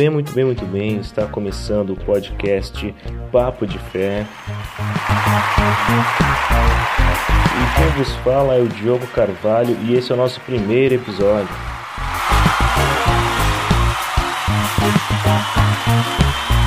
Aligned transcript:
bem, 0.00 0.08
muito 0.08 0.32
bem, 0.32 0.46
muito 0.46 0.64
bem. 0.64 0.96
Está 0.96 1.26
começando 1.26 1.90
o 1.90 1.96
podcast 1.96 2.94
Papo 3.30 3.66
de 3.66 3.78
Fé. 3.78 4.26
E 7.52 7.76
quem 7.76 7.86
vos 7.98 8.10
fala 8.24 8.54
é 8.54 8.62
o 8.62 8.66
Diogo 8.66 9.06
Carvalho 9.08 9.76
e 9.82 9.94
esse 9.94 10.10
é 10.10 10.14
o 10.14 10.16
nosso 10.16 10.40
primeiro 10.40 10.94
episódio. 10.94 11.54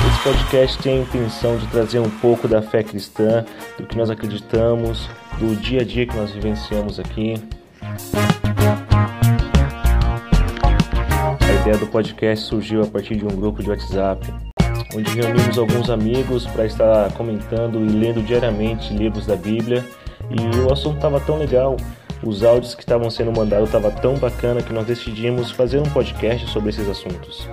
Esse 0.06 0.22
podcast 0.22 0.78
tem 0.78 0.98
a 0.98 1.02
intenção 1.02 1.56
de 1.56 1.66
trazer 1.66 1.98
um 1.98 2.10
pouco 2.10 2.46
da 2.46 2.62
fé 2.62 2.84
cristã, 2.84 3.44
do 3.76 3.84
que 3.84 3.98
nós 3.98 4.10
acreditamos, 4.10 5.10
do 5.40 5.56
dia 5.56 5.80
a 5.80 5.84
dia 5.84 6.06
que 6.06 6.14
nós 6.14 6.30
vivenciamos 6.30 7.00
aqui. 7.00 7.34
Ideia 11.74 11.78
do 11.78 11.86
podcast 11.86 12.46
surgiu 12.46 12.82
a 12.82 12.86
partir 12.86 13.16
de 13.16 13.24
um 13.24 13.28
grupo 13.28 13.62
de 13.62 13.70
WhatsApp, 13.70 14.32
onde 14.94 15.10
reunimos 15.10 15.58
alguns 15.58 15.90
amigos 15.90 16.46
para 16.46 16.66
estar 16.66 17.12
comentando 17.14 17.84
e 17.84 17.88
lendo 17.88 18.22
diariamente 18.22 18.94
livros 18.94 19.26
da 19.26 19.36
Bíblia. 19.36 19.84
E 20.30 20.58
o 20.60 20.72
assunto 20.72 20.96
estava 20.96 21.20
tão 21.20 21.38
legal, 21.38 21.76
os 22.22 22.42
áudios 22.42 22.74
que 22.74 22.82
estavam 22.82 23.10
sendo 23.10 23.32
mandados 23.32 23.68
estavam 23.68 23.90
tão 23.90 24.14
bacana 24.14 24.62
que 24.62 24.72
nós 24.72 24.86
decidimos 24.86 25.50
fazer 25.50 25.78
um 25.78 25.90
podcast 25.90 26.48
sobre 26.48 26.70
esses 26.70 26.88
assuntos. 26.88 27.48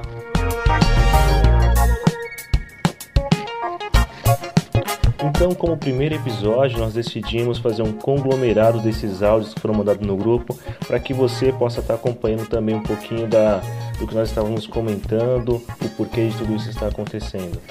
Então, 5.24 5.54
como 5.54 5.78
primeiro 5.78 6.16
episódio, 6.16 6.80
nós 6.80 6.96
decidimos 6.96 7.60
fazer 7.60 7.84
um 7.84 7.92
conglomerado 7.92 8.80
desses 8.80 9.22
áudios 9.22 9.54
que 9.54 9.60
foram 9.60 9.76
mandados 9.76 10.06
no 10.06 10.18
grupo, 10.18 10.58
para 10.88 11.00
que 11.00 11.14
você 11.14 11.54
possa 11.54 11.80
estar 11.80 11.94
acompanhando 11.94 12.48
também 12.48 12.74
um 12.74 12.82
pouquinho 12.82 13.28
da, 13.28 13.62
do 14.00 14.08
que 14.08 14.16
nós 14.16 14.30
estávamos 14.30 14.66
comentando, 14.66 15.62
o 15.80 15.90
porquê 15.90 16.28
de 16.28 16.38
tudo 16.38 16.56
isso 16.56 16.72
está 16.72 16.88
acontecendo. 16.88 17.62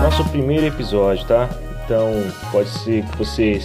Nosso 0.00 0.24
primeiro 0.30 0.66
episódio, 0.66 1.26
tá? 1.26 1.48
Então 1.90 2.12
pode 2.52 2.68
ser 2.68 3.04
que 3.04 3.18
você 3.18 3.60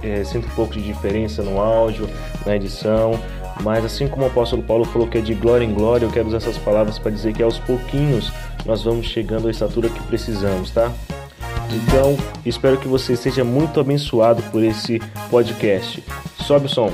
é, 0.00 0.22
sinta 0.22 0.46
um 0.46 0.50
pouco 0.50 0.74
de 0.74 0.80
diferença 0.80 1.42
no 1.42 1.60
áudio, 1.60 2.08
na 2.46 2.54
edição, 2.54 3.20
mas 3.64 3.84
assim 3.84 4.06
como 4.06 4.22
o 4.22 4.28
apóstolo 4.28 4.62
Paulo 4.62 4.84
falou 4.84 5.08
que 5.08 5.18
é 5.18 5.20
de 5.20 5.34
glória 5.34 5.64
em 5.64 5.74
glória, 5.74 6.06
eu 6.06 6.10
quero 6.12 6.28
usar 6.28 6.36
essas 6.36 6.56
palavras 6.56 7.00
para 7.00 7.10
dizer 7.10 7.32
que 7.32 7.42
aos 7.42 7.58
pouquinhos 7.58 8.32
nós 8.64 8.84
vamos 8.84 9.06
chegando 9.06 9.48
à 9.48 9.50
estatura 9.50 9.88
que 9.88 10.00
precisamos, 10.04 10.70
tá? 10.70 10.92
Então, 11.68 12.16
espero 12.46 12.78
que 12.78 12.86
você 12.86 13.16
seja 13.16 13.42
muito 13.42 13.80
abençoado 13.80 14.40
por 14.52 14.62
esse 14.62 15.00
podcast. 15.28 16.00
Sobe 16.46 16.66
o 16.66 16.68
som. 16.68 16.92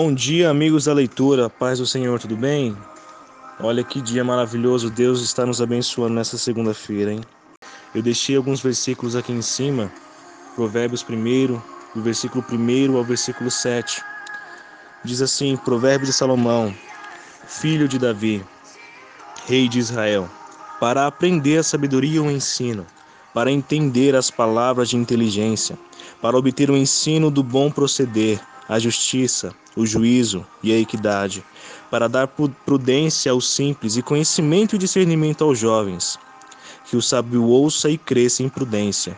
Bom 0.00 0.14
dia, 0.14 0.48
amigos 0.48 0.84
da 0.84 0.92
leitura, 0.94 1.50
paz 1.50 1.80
do 1.80 1.86
Senhor, 1.86 2.20
tudo 2.20 2.36
bem? 2.36 2.76
Olha 3.58 3.82
que 3.82 4.00
dia 4.00 4.22
maravilhoso, 4.22 4.90
Deus 4.90 5.20
está 5.20 5.44
nos 5.44 5.60
abençoando 5.60 6.14
nessa 6.14 6.38
segunda-feira, 6.38 7.14
hein? 7.14 7.20
Eu 7.92 8.00
deixei 8.00 8.36
alguns 8.36 8.60
versículos 8.60 9.16
aqui 9.16 9.32
em 9.32 9.42
cima, 9.42 9.90
Provérbios 10.54 11.04
1, 11.04 11.60
do 11.96 12.00
versículo 12.00 12.44
1 12.48 12.96
ao 12.96 13.02
versículo 13.02 13.50
7. 13.50 14.00
Diz 15.04 15.20
assim: 15.20 15.56
Provérbios 15.56 16.10
de 16.10 16.14
Salomão, 16.14 16.72
filho 17.48 17.88
de 17.88 17.98
Davi, 17.98 18.44
rei 19.48 19.68
de 19.68 19.80
Israel, 19.80 20.30
para 20.78 21.08
aprender 21.08 21.58
a 21.58 21.64
sabedoria 21.64 22.18
e 22.18 22.20
o 22.20 22.30
ensino, 22.30 22.86
para 23.34 23.50
entender 23.50 24.14
as 24.14 24.30
palavras 24.30 24.90
de 24.90 24.96
inteligência, 24.96 25.76
para 26.22 26.38
obter 26.38 26.70
o 26.70 26.76
ensino 26.76 27.32
do 27.32 27.42
bom 27.42 27.68
proceder, 27.68 28.40
a 28.68 28.78
justiça, 28.78 29.54
o 29.74 29.86
juízo 29.86 30.46
e 30.62 30.72
a 30.72 30.78
equidade, 30.78 31.42
para 31.90 32.08
dar 32.08 32.28
prudência 32.28 33.32
aos 33.32 33.48
simples 33.48 33.96
e 33.96 34.02
conhecimento 34.02 34.76
e 34.76 34.78
discernimento 34.78 35.42
aos 35.42 35.58
jovens. 35.58 36.18
Que 36.88 36.96
o 36.96 37.02
sábio 37.02 37.44
ouça 37.44 37.88
e 37.88 37.96
cresça 37.96 38.42
em 38.42 38.48
prudência, 38.48 39.16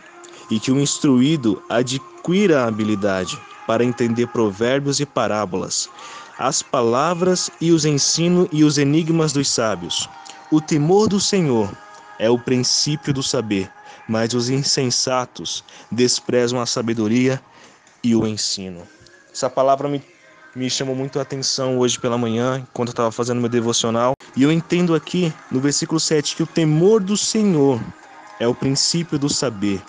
e 0.49 0.59
que 0.59 0.71
o 0.71 0.79
instruído 0.79 1.61
adquira 1.69 2.63
a 2.63 2.67
habilidade 2.67 3.37
para 3.67 3.83
entender 3.83 4.27
provérbios 4.27 4.99
e 4.99 5.05
parábolas, 5.05 5.89
as 6.37 6.61
palavras 6.61 7.49
e 7.59 7.71
os 7.71 7.85
ensinos 7.85 8.47
e 8.51 8.63
os 8.63 8.77
enigmas 8.77 9.31
dos 9.31 9.49
sábios. 9.49 10.09
O 10.51 10.59
temor 10.59 11.07
do 11.07 11.19
Senhor 11.19 11.71
é 12.19 12.29
o 12.29 12.39
princípio 12.39 13.13
do 13.13 13.23
saber, 13.23 13.71
mas 14.07 14.33
os 14.33 14.49
insensatos 14.49 15.63
desprezam 15.91 16.59
a 16.59 16.65
sabedoria 16.65 17.41
e 18.03 18.15
o 18.15 18.27
ensino. 18.27 18.81
Essa 19.33 19.49
palavra 19.49 19.87
me 19.87 20.01
me 20.55 20.69
chamou 20.69 20.95
muito 20.95 21.17
a 21.17 21.21
atenção 21.21 21.77
hoje 21.77 21.97
pela 21.99 22.17
manhã, 22.17 22.59
enquanto 22.59 22.89
eu 22.89 22.93
estava 22.93 23.11
fazendo 23.11 23.39
meu 23.39 23.49
devocional. 23.49 24.13
E 24.35 24.43
eu 24.43 24.51
entendo 24.51 24.93
aqui 24.93 25.33
no 25.49 25.59
versículo 25.59 25.99
7 25.99 26.35
que 26.35 26.43
o 26.43 26.47
temor 26.47 27.01
do 27.01 27.15
Senhor 27.15 27.81
é 28.39 28.47
o 28.47 28.55
princípio 28.55 29.17
do 29.17 29.29
saber. 29.29 29.81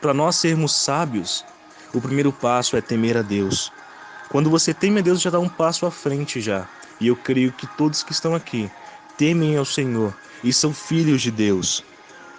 Para 0.00 0.14
nós 0.14 0.36
sermos 0.36 0.74
sábios, 0.74 1.44
o 1.92 2.00
primeiro 2.00 2.32
passo 2.32 2.76
é 2.76 2.80
temer 2.80 3.16
a 3.16 3.22
Deus. 3.22 3.72
Quando 4.30 4.50
você 4.50 4.74
teme 4.74 5.00
a 5.00 5.02
Deus, 5.02 5.20
já 5.20 5.30
dá 5.30 5.38
um 5.38 5.48
passo 5.48 5.86
à 5.86 5.90
frente 5.90 6.40
já. 6.40 6.68
E 7.00 7.08
eu 7.08 7.16
creio 7.16 7.52
que 7.52 7.66
todos 7.66 8.02
que 8.02 8.12
estão 8.12 8.34
aqui 8.34 8.70
temem 9.16 9.56
ao 9.56 9.64
Senhor 9.64 10.14
e 10.42 10.52
são 10.52 10.72
filhos 10.72 11.22
de 11.22 11.30
Deus. 11.30 11.84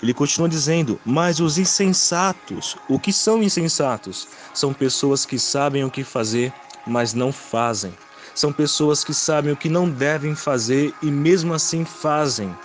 Ele 0.02 0.14
continua 0.14 0.48
dizendo: 0.48 1.00
Mas 1.06 1.40
os 1.40 1.58
insensatos, 1.58 2.78
o 2.88 3.00
que 3.00 3.12
são 3.12 3.44
insensatos? 3.44 4.28
São 4.54 4.74
pessoas 4.74 5.26
que 5.26 5.38
sabem 5.38 5.84
o 5.84 5.92
que 5.92 6.04
fazer, 6.04 6.54
mas 6.88 7.14
não 7.14 7.32
fazem. 7.32 7.94
São 8.34 8.54
pessoas 8.54 9.04
que 9.04 9.14
sabem 9.14 9.52
o 9.52 9.58
que 9.58 9.68
não 9.68 9.90
devem 9.90 10.34
fazer 10.36 10.94
e 11.02 11.08
mesmo 11.08 11.54
assim 11.54 11.84
fazem. 11.84 12.56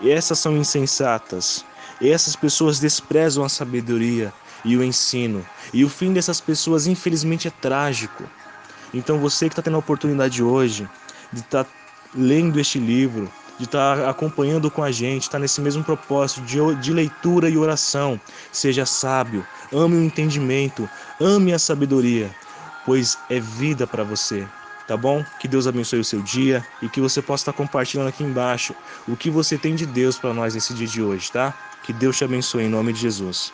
E 0.00 0.10
essas 0.10 0.38
são 0.38 0.56
insensatas. 0.56 1.64
E 2.00 2.08
essas 2.08 2.36
pessoas 2.36 2.78
desprezam 2.78 3.44
a 3.44 3.48
sabedoria 3.48 4.32
e 4.64 4.76
o 4.76 4.84
ensino. 4.84 5.44
E 5.72 5.84
o 5.84 5.88
fim 5.88 6.12
dessas 6.12 6.40
pessoas, 6.40 6.86
infelizmente, 6.86 7.48
é 7.48 7.50
trágico. 7.50 8.22
Então, 8.94 9.18
você 9.18 9.48
que 9.48 9.52
está 9.52 9.62
tendo 9.62 9.74
a 9.76 9.80
oportunidade 9.80 10.42
hoje 10.42 10.88
de 11.32 11.40
estar 11.40 11.64
tá 11.64 11.70
lendo 12.14 12.60
este 12.60 12.78
livro, 12.78 13.30
de 13.58 13.64
estar 13.64 13.96
tá 13.96 14.10
acompanhando 14.10 14.70
com 14.70 14.82
a 14.82 14.90
gente, 14.90 15.22
estar 15.22 15.32
tá 15.32 15.38
nesse 15.40 15.60
mesmo 15.60 15.82
propósito 15.84 16.42
de, 16.42 16.58
de 16.76 16.92
leitura 16.92 17.50
e 17.50 17.58
oração. 17.58 18.20
Seja 18.52 18.86
sábio, 18.86 19.46
ame 19.72 19.96
o 19.96 20.04
entendimento, 20.04 20.88
ame 21.20 21.52
a 21.52 21.58
sabedoria, 21.58 22.30
pois 22.86 23.18
é 23.28 23.40
vida 23.40 23.86
para 23.86 24.04
você. 24.04 24.46
Tá 24.86 24.96
bom? 24.96 25.22
Que 25.38 25.46
Deus 25.46 25.66
abençoe 25.66 26.00
o 26.00 26.04
seu 26.04 26.22
dia 26.22 26.64
e 26.80 26.88
que 26.88 26.98
você 26.98 27.20
possa 27.20 27.42
estar 27.42 27.52
compartilhando 27.52 28.08
aqui 28.08 28.24
embaixo 28.24 28.74
o 29.06 29.14
que 29.14 29.28
você 29.28 29.58
tem 29.58 29.74
de 29.74 29.84
Deus 29.84 30.16
para 30.16 30.32
nós 30.32 30.54
nesse 30.54 30.72
dia 30.72 30.86
de 30.86 31.02
hoje, 31.02 31.30
tá? 31.30 31.52
Que 31.82 31.92
Deus 31.92 32.16
te 32.16 32.24
abençoe 32.24 32.64
em 32.64 32.70
nome 32.70 32.94
de 32.94 33.00
Jesus. 33.00 33.52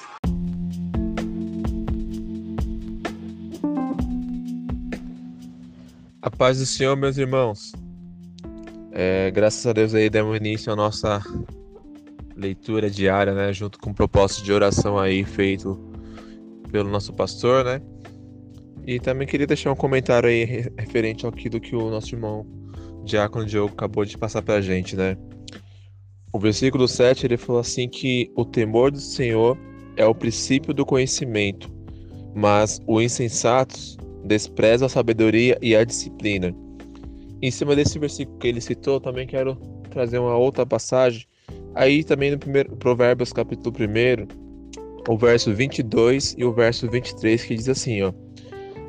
A 6.22 6.30
paz 6.30 6.58
do 6.58 6.66
Senhor, 6.66 6.96
meus 6.96 7.18
irmãos. 7.18 7.72
É, 8.96 9.28
graças 9.32 9.66
a 9.66 9.72
Deus 9.72 9.92
aí 9.92 10.08
demos 10.08 10.36
início 10.36 10.72
à 10.72 10.76
nossa 10.76 11.20
leitura 12.36 12.88
diária, 12.88 13.34
né, 13.34 13.52
junto 13.52 13.76
com 13.80 13.90
o 13.90 13.94
propósito 13.94 14.44
de 14.44 14.52
oração 14.52 14.96
aí 14.96 15.24
feito 15.24 15.76
pelo 16.70 16.88
nosso 16.88 17.12
pastor, 17.12 17.64
né? 17.64 17.82
E 18.86 19.00
também 19.00 19.26
queria 19.26 19.48
deixar 19.48 19.72
um 19.72 19.76
comentário 19.76 20.28
aí 20.28 20.44
referente 20.78 21.26
ao 21.26 21.32
que 21.32 21.48
o 21.74 21.90
nosso 21.90 22.14
irmão 22.14 22.46
Diácono 23.04 23.44
Diogo 23.44 23.72
acabou 23.72 24.04
de 24.04 24.16
passar 24.16 24.42
para 24.42 24.54
a 24.54 24.60
gente, 24.60 24.94
né? 24.94 25.16
O 26.32 26.38
versículo 26.38 26.86
7 26.86 27.26
ele 27.26 27.36
falou 27.36 27.60
assim 27.60 27.88
que 27.88 28.30
o 28.36 28.44
temor 28.44 28.92
do 28.92 29.00
Senhor 29.00 29.58
é 29.96 30.06
o 30.06 30.14
princípio 30.14 30.72
do 30.72 30.86
conhecimento, 30.86 31.68
mas 32.32 32.80
os 32.86 33.02
insensatos 33.02 33.96
desprezam 34.24 34.86
a 34.86 34.88
sabedoria 34.88 35.58
e 35.60 35.74
a 35.74 35.84
disciplina. 35.84 36.54
Em 37.44 37.50
cima 37.50 37.76
desse 37.76 37.98
versículo 37.98 38.38
que 38.38 38.48
ele 38.48 38.58
citou, 38.58 38.98
também 38.98 39.26
quero 39.26 39.54
trazer 39.90 40.16
uma 40.16 40.34
outra 40.34 40.64
passagem. 40.64 41.26
Aí 41.74 42.02
também 42.02 42.30
no 42.30 42.38
primeiro 42.38 42.74
Provérbios 42.76 43.34
capítulo 43.34 43.76
1, 43.78 45.12
o 45.12 45.18
verso 45.18 45.52
22 45.52 46.36
e 46.38 46.44
o 46.46 46.54
verso 46.54 46.90
23 46.90 47.44
que 47.44 47.54
diz 47.54 47.68
assim, 47.68 48.00
ó: 48.00 48.14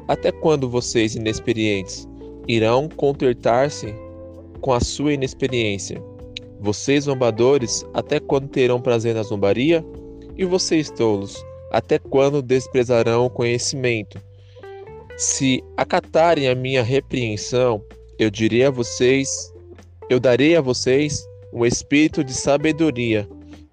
Até 0.07 0.31
quando 0.31 0.69
vocês 0.69 1.15
inexperientes 1.15 2.07
irão 2.47 2.87
contentar-se 2.87 3.93
com 4.61 4.71
a 4.71 4.79
sua 4.79 5.11
inexperiência. 5.11 6.01
Vocês, 6.61 7.03
zombadores, 7.03 7.85
até 7.93 8.21
quando 8.21 8.47
terão 8.47 8.79
prazer 8.79 9.15
na 9.15 9.23
zombaria? 9.23 9.83
E 10.37 10.45
vocês, 10.45 10.89
tolos, 10.89 11.45
até 11.73 11.99
quando 11.99 12.41
desprezarão 12.41 13.25
o 13.25 13.29
conhecimento? 13.29 14.17
Se 15.17 15.61
acatarem 15.75 16.47
a 16.47 16.55
minha 16.55 16.83
repreensão, 16.83 17.83
eu 18.19 18.29
direi 18.29 18.63
a 18.65 18.71
vocês, 18.71 19.53
eu 20.09 20.19
darei 20.19 20.55
a 20.55 20.61
vocês 20.61 21.25
um 21.53 21.65
espírito 21.65 22.23
de 22.23 22.33
sabedoria 22.33 23.27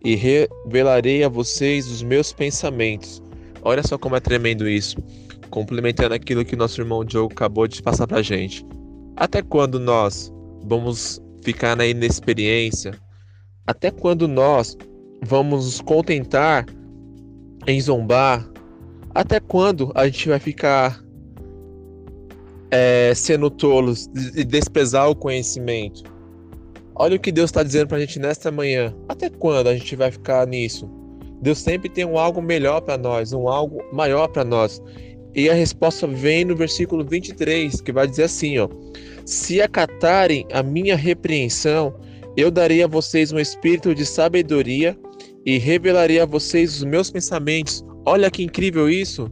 e 0.04 0.14
revelarei 0.14 1.22
a 1.22 1.28
vocês 1.28 1.88
os 1.88 2.02
meus 2.02 2.32
pensamentos. 2.32 3.22
Olha 3.62 3.82
só 3.82 3.96
como 3.96 4.16
é 4.16 4.20
tremendo 4.20 4.68
isso, 4.68 4.96
complementando 5.50 6.14
aquilo 6.14 6.44
que 6.44 6.56
nosso 6.56 6.80
irmão 6.80 7.04
Diogo 7.04 7.32
acabou 7.32 7.68
de 7.68 7.82
passar 7.82 8.06
pra 8.06 8.22
gente. 8.22 8.66
Até 9.16 9.42
quando 9.42 9.78
nós 9.78 10.32
vamos 10.64 11.20
ficar 11.42 11.76
na 11.76 11.86
inexperiência? 11.86 12.98
Até 13.66 13.90
quando 13.90 14.26
nós 14.26 14.76
vamos 15.22 15.64
nos 15.64 15.80
contentar 15.80 16.66
em 17.66 17.80
zombar? 17.80 18.48
Até 19.14 19.38
quando 19.38 19.92
a 19.94 20.06
gente 20.06 20.28
vai 20.28 20.38
ficar 20.38 21.00
é, 22.72 23.12
sendo 23.14 23.50
tolos 23.50 24.08
e 24.34 24.42
desprezar 24.42 25.08
o 25.08 25.14
conhecimento? 25.14 26.02
Olha 26.94 27.16
o 27.16 27.20
que 27.20 27.30
Deus 27.30 27.50
está 27.50 27.62
dizendo 27.62 27.88
para 27.88 27.98
a 27.98 28.00
gente 28.00 28.18
nesta 28.18 28.50
manhã. 28.50 28.94
Até 29.08 29.30
quando 29.30 29.68
a 29.68 29.74
gente 29.74 29.94
vai 29.94 30.10
ficar 30.10 30.46
nisso? 30.46 30.90
Deus 31.40 31.58
sempre 31.58 31.88
tem 31.88 32.04
um 32.04 32.18
algo 32.18 32.40
melhor 32.40 32.80
para 32.80 32.96
nós, 32.96 33.32
um 33.32 33.48
algo 33.48 33.82
maior 33.92 34.28
para 34.28 34.44
nós. 34.44 34.80
E 35.34 35.48
a 35.48 35.54
resposta 35.54 36.06
vem 36.06 36.44
no 36.44 36.54
versículo 36.54 37.04
23, 37.04 37.80
que 37.80 37.92
vai 37.92 38.06
dizer 38.06 38.24
assim, 38.24 38.58
ó: 38.58 38.68
se 39.24 39.60
acatarem 39.60 40.46
a 40.52 40.62
minha 40.62 40.94
repreensão, 40.94 41.94
eu 42.36 42.50
darei 42.50 42.82
a 42.82 42.86
vocês 42.86 43.32
um 43.32 43.38
espírito 43.38 43.94
de 43.94 44.06
sabedoria 44.06 44.96
e 45.44 45.58
revelarei 45.58 46.20
a 46.20 46.26
vocês 46.26 46.76
os 46.76 46.84
meus 46.84 47.10
pensamentos. 47.10 47.84
Olha 48.06 48.30
que 48.30 48.42
incrível 48.42 48.88
isso! 48.88 49.30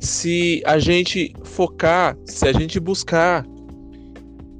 Se 0.00 0.62
a 0.64 0.78
gente 0.78 1.34
focar, 1.44 2.16
se 2.24 2.48
a 2.48 2.52
gente 2.52 2.80
buscar 2.80 3.46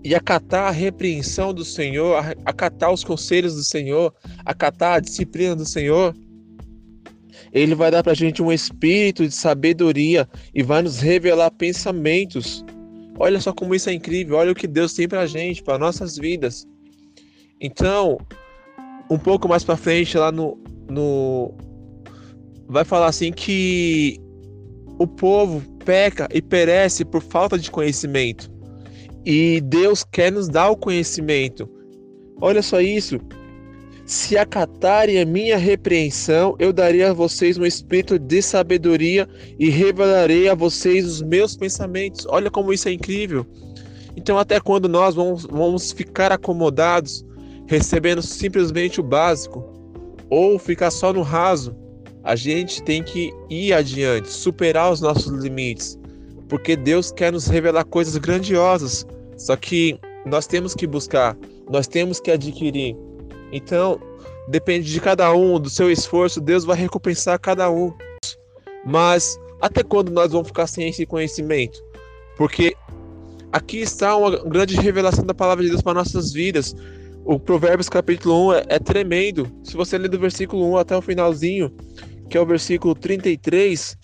e 0.05 0.15
acatar 0.15 0.69
a 0.69 0.71
repreensão 0.71 1.53
do 1.53 1.65
Senhor, 1.65 2.23
acatar 2.45 2.93
os 2.93 3.03
conselhos 3.03 3.55
do 3.55 3.65
Senhor, 3.65 4.15
acatar 4.45 4.95
a 4.95 5.01
disciplina 5.01 5.57
do 5.57 5.65
Senhor, 5.65 6.15
Ele 7.53 7.75
vai 7.75 7.91
dar 7.91 8.03
para 8.03 8.13
a 8.13 8.17
gente 8.17 8.43
um 8.43 8.53
espírito 8.53 9.27
de 9.27 9.35
sabedoria 9.35 10.29
e 10.55 10.63
vai 10.63 10.83
nos 10.83 11.01
revelar 11.01 11.51
pensamentos. 11.51 12.65
Olha 13.19 13.41
só 13.41 13.53
como 13.53 13.75
isso 13.75 13.91
é 13.91 13.93
incrível, 13.93 14.37
olha 14.37 14.53
o 14.53 14.55
que 14.55 14.67
Deus 14.67 14.95
tem 14.95 15.09
pra 15.09 15.27
gente, 15.27 15.63
para 15.63 15.79
nossas 15.79 16.17
vidas. 16.17 16.67
Então, 17.61 18.19
um 19.11 19.19
pouco 19.19 19.49
mais 19.49 19.65
para 19.65 19.77
frente 19.77 20.17
lá 20.17 20.31
no, 20.31 20.59
no 20.89 21.53
vai 22.67 22.85
falar 22.85 23.09
assim 23.09 23.33
que 23.33 24.19
o 25.01 25.07
povo 25.07 25.63
peca 25.83 26.29
e 26.31 26.43
perece 26.43 27.07
por 27.07 27.23
falta 27.23 27.59
de 27.59 27.71
conhecimento. 27.71 28.53
E 29.25 29.59
Deus 29.63 30.05
quer 30.05 30.31
nos 30.31 30.47
dar 30.47 30.69
o 30.69 30.77
conhecimento. 30.77 31.67
Olha 32.39 32.61
só 32.61 32.83
isso. 32.83 33.19
Se 34.05 34.37
acatarem 34.37 35.19
a 35.19 35.25
minha 35.25 35.57
repreensão, 35.57 36.55
eu 36.59 36.71
darei 36.71 37.03
a 37.03 37.15
vocês 37.15 37.57
um 37.57 37.65
espírito 37.65 38.19
de 38.19 38.43
sabedoria 38.43 39.27
e 39.59 39.71
revelarei 39.71 40.51
a 40.51 40.55
vocês 40.55 41.07
os 41.07 41.23
meus 41.23 41.57
pensamentos. 41.57 42.27
Olha 42.29 42.51
como 42.51 42.71
isso 42.71 42.87
é 42.87 42.93
incrível. 42.93 43.47
Então, 44.15 44.39
até 44.39 44.61
quando 44.61 44.87
nós 44.87 45.15
vamos, 45.15 45.47
vamos 45.47 45.93
ficar 45.93 46.31
acomodados, 46.31 47.25
recebendo 47.67 48.21
simplesmente 48.21 49.01
o 49.01 49.05
básico, 49.05 49.65
ou 50.29 50.59
ficar 50.59 50.91
só 50.91 51.11
no 51.11 51.23
raso, 51.23 51.75
a 52.25 52.37
gente 52.37 52.83
tem 52.83 53.03
que 53.03 53.33
ir 53.49 53.73
adiante, 53.73 54.29
superar 54.29 54.93
os 54.93 55.01
nossos 55.01 55.33
limites, 55.43 55.99
porque 56.49 56.77
Deus 56.77 57.11
quer 57.11 57.33
nos 57.33 57.47
revelar 57.47 57.85
coisas 57.85 58.17
grandiosas. 58.17 59.07
Só 59.37 59.57
que 59.57 59.99
nós 60.27 60.47
temos 60.47 60.75
que 60.75 60.87
buscar, 60.87 61.37
nós 61.71 61.87
temos 61.87 62.21
que 62.21 62.31
adquirir. 62.31 62.97
Então, 63.53 64.01
depende 64.49 64.93
de 64.93 65.01
cada 65.01 65.33
um, 65.33 65.59
do 65.59 65.71
seu 65.71 65.91
esforço, 65.91 66.41
Deus 66.41 66.65
vai 66.65 66.77
recompensar 66.77 67.39
cada 67.39 67.71
um. 67.71 67.93
Mas 68.85 69.39
até 69.61 69.83
quando 69.83 70.11
nós 70.11 70.33
vamos 70.33 70.49
ficar 70.49 70.67
sem 70.67 70.89
esse 70.89 71.07
conhecimento? 71.07 71.83
Porque 72.37 72.75
aqui 73.53 73.79
está 73.79 74.17
uma 74.17 74.31
grande 74.45 74.75
revelação 74.77 75.25
da 75.25 75.35
palavra 75.35 75.63
de 75.65 75.71
Deus 75.71 75.83
para 75.83 75.95
nossas 75.95 76.33
vidas. 76.33 76.75
O 77.25 77.39
Provérbios 77.39 77.89
capítulo 77.89 78.49
1 78.49 78.53
é, 78.55 78.65
é, 78.69 78.79
tremendo. 78.79 79.47
Se 79.63 79.77
você 79.77 79.99
ler 79.99 80.09
do 80.09 80.19
versículo 80.19 80.73
1 80.73 80.77
até 80.79 80.97
o 80.97 81.03
finalzinho, 81.03 81.71
que 82.31 82.39
é 82.39 82.41
o 82.41 82.47
versículo 82.47 82.95
33, 82.95 83.99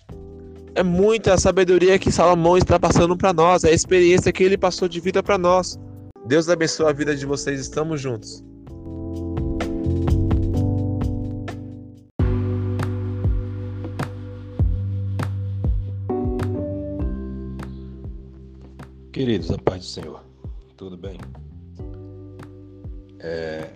é 0.75 0.83
muita 0.83 1.39
sabedoria 1.39 1.97
que 1.97 2.11
Salomão 2.11 2.59
está 2.59 2.79
passando 2.79 3.17
para 3.17 3.33
nós, 3.33 3.63
é 3.63 3.69
a 3.69 3.73
experiência 3.73 4.33
que 4.33 4.43
ele 4.43 4.59
passou 4.59 4.89
de 4.89 4.99
vida 4.99 5.23
para 5.23 5.39
nós. 5.39 5.79
Deus 6.27 6.49
abençoe 6.49 6.91
a 6.91 6.93
vida 6.93 7.15
de 7.15 7.25
vocês, 7.25 7.61
estamos 7.61 8.01
juntos. 8.01 8.45
Queridos, 19.13 19.53
a 19.53 19.59
paz 19.59 19.83
do 19.83 19.87
Senhor, 19.87 20.25
tudo 20.77 20.97
bem? 20.97 21.17
É, 23.21 23.71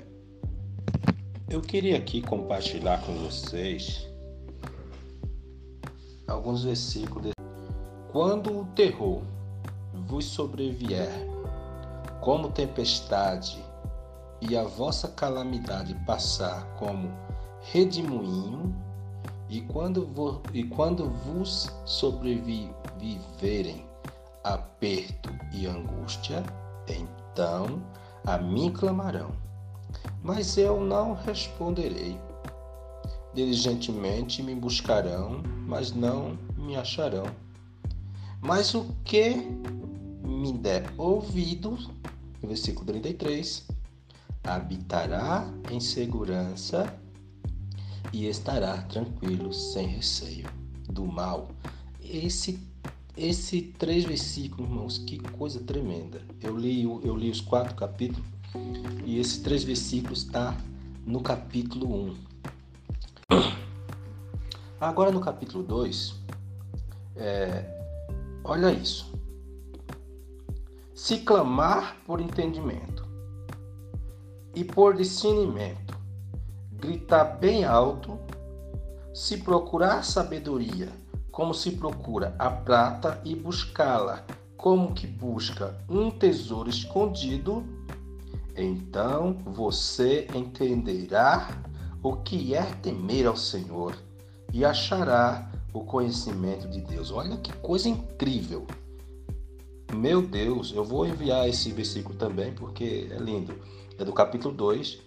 eu 1.48 1.60
queria 1.60 1.96
aqui 1.96 2.20
compartilhar 2.20 3.00
com 3.06 3.14
vocês 3.14 4.10
alguns 6.30 6.64
versículos. 6.64 7.26
De... 7.26 7.32
Quando 8.12 8.60
o 8.60 8.64
terror 8.74 9.22
vos 10.06 10.24
sobrevier 10.24 11.10
como 12.20 12.50
tempestade 12.50 13.64
e 14.40 14.56
a 14.56 14.64
vossa 14.64 15.08
calamidade 15.08 15.94
passar 16.06 16.64
como 16.78 17.10
redemoinho, 17.60 18.74
e 19.48 19.60
quando, 19.62 20.06
vo... 20.06 20.40
e 20.54 20.64
quando 20.64 21.10
vos 21.10 21.68
sobreviverem 21.84 23.84
aperto 24.44 25.30
e 25.52 25.66
angústia, 25.66 26.42
então 26.88 27.82
a 28.24 28.38
mim 28.38 28.72
clamarão, 28.72 29.32
mas 30.22 30.56
eu 30.56 30.80
não 30.80 31.14
responderei. 31.14 32.18
Diligentemente 33.34 34.42
me 34.42 34.54
buscarão, 34.54 35.42
mas 35.66 35.92
não 35.92 36.36
me 36.56 36.76
acharão. 36.76 37.26
Mas 38.40 38.74
o 38.74 38.86
que 39.04 39.36
me 40.24 40.52
der 40.52 40.92
ouvido, 40.96 41.78
versículo 42.42 42.86
33, 42.86 43.68
habitará 44.42 45.46
em 45.70 45.78
segurança 45.78 46.92
e 48.12 48.26
estará 48.26 48.78
tranquilo, 48.82 49.52
sem 49.52 49.86
receio 49.86 50.48
do 50.88 51.04
mal. 51.04 51.48
Esse 52.02 52.58
esse 53.16 53.60
três 53.60 54.04
versículos, 54.04 54.70
irmãos, 54.70 54.98
que 54.98 55.18
coisa 55.18 55.60
tremenda. 55.60 56.22
Eu 56.40 56.56
li, 56.56 56.84
eu 56.84 57.14
li 57.14 57.30
os 57.30 57.40
quatro 57.40 57.74
capítulos 57.74 58.24
e 59.04 59.18
esses 59.18 59.38
três 59.38 59.62
versículos 59.62 60.20
está 60.20 60.56
no 61.04 61.20
capítulo 61.20 61.94
1. 61.94 62.29
Agora 64.80 65.10
no 65.10 65.20
capítulo 65.20 65.62
2, 65.62 66.14
é, 67.14 67.64
olha 68.42 68.72
isso. 68.72 69.12
Se 70.94 71.18
clamar 71.18 71.98
por 72.06 72.18
entendimento 72.18 73.06
e 74.54 74.64
por 74.64 74.96
discernimento, 74.96 75.94
gritar 76.72 77.24
bem 77.24 77.62
alto, 77.62 78.18
se 79.12 79.36
procurar 79.36 80.02
sabedoria 80.02 80.88
como 81.30 81.52
se 81.52 81.72
procura 81.72 82.34
a 82.38 82.48
prata 82.50 83.20
e 83.22 83.36
buscá-la, 83.36 84.24
como 84.56 84.94
que 84.94 85.06
busca 85.06 85.76
um 85.90 86.10
tesouro 86.10 86.70
escondido, 86.70 87.62
então 88.56 89.34
você 89.44 90.26
entenderá 90.34 91.50
o 92.02 92.16
que 92.16 92.54
é 92.54 92.62
temer 92.62 93.26
ao 93.26 93.36
Senhor 93.36 93.94
e 94.52 94.64
achará 94.64 95.50
o 95.72 95.84
conhecimento 95.84 96.68
de 96.68 96.80
Deus. 96.80 97.10
Olha 97.10 97.36
que 97.36 97.52
coisa 97.54 97.88
incrível! 97.88 98.66
Meu 99.94 100.22
Deus, 100.22 100.72
eu 100.74 100.84
vou 100.84 101.06
enviar 101.06 101.48
esse 101.48 101.72
versículo 101.72 102.14
também 102.14 102.52
porque 102.52 103.08
é 103.10 103.18
lindo. 103.18 103.54
É 103.98 104.04
do 104.04 104.12
capítulo 104.12 104.54
2, 104.54 105.00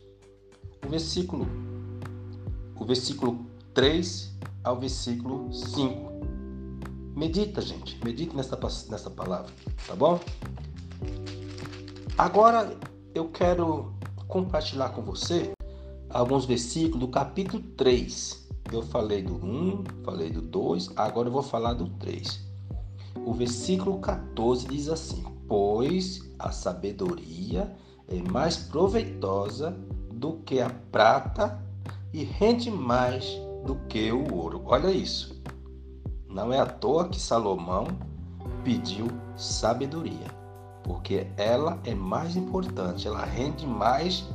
o 0.85 0.89
versículo 0.89 1.47
o 2.75 2.85
versículo 2.85 3.45
3 3.73 4.33
ao 4.63 4.77
versículo 4.77 5.51
5. 5.53 6.11
Medita, 7.15 7.61
gente. 7.61 7.99
Medite 8.03 8.35
nessa, 8.35 8.57
nessa 8.89 9.09
palavra, 9.09 9.51
tá 9.87 9.95
bom? 9.95 10.19
Agora 12.17 12.77
eu 13.15 13.29
quero 13.29 13.93
compartilhar 14.27 14.89
com 14.89 15.01
você 15.01 15.51
alguns 16.09 16.45
versículos 16.45 16.99
do 16.99 17.07
capítulo 17.07 17.63
3. 17.77 18.42
Eu 18.71 18.81
falei 18.81 19.21
do 19.21 19.35
1, 19.35 19.83
falei 20.03 20.29
do 20.29 20.41
2, 20.41 20.91
agora 20.95 21.27
eu 21.27 21.31
vou 21.31 21.43
falar 21.43 21.73
do 21.73 21.87
3. 21.99 22.41
O 23.25 23.33
versículo 23.33 23.99
14 23.99 24.67
diz 24.67 24.89
assim: 24.89 25.23
Pois 25.47 26.21
a 26.39 26.51
sabedoria 26.51 27.75
é 28.07 28.21
mais 28.31 28.57
proveitosa 28.57 29.77
do 30.11 30.33
que 30.45 30.59
a 30.59 30.69
prata 30.91 31.61
e 32.11 32.23
rende 32.23 32.69
mais 32.69 33.25
do 33.65 33.75
que 33.87 34.11
o 34.11 34.33
ouro. 34.33 34.61
Olha 34.65 34.91
isso. 34.91 35.41
Não 36.27 36.51
é 36.51 36.59
à 36.59 36.65
toa 36.65 37.07
que 37.07 37.19
Salomão 37.19 37.87
pediu 38.63 39.07
sabedoria, 39.35 40.27
porque 40.83 41.27
ela 41.37 41.79
é 41.83 41.93
mais 41.93 42.35
importante, 42.35 43.07
ela 43.07 43.23
rende 43.23 43.67
mais, 43.67 44.27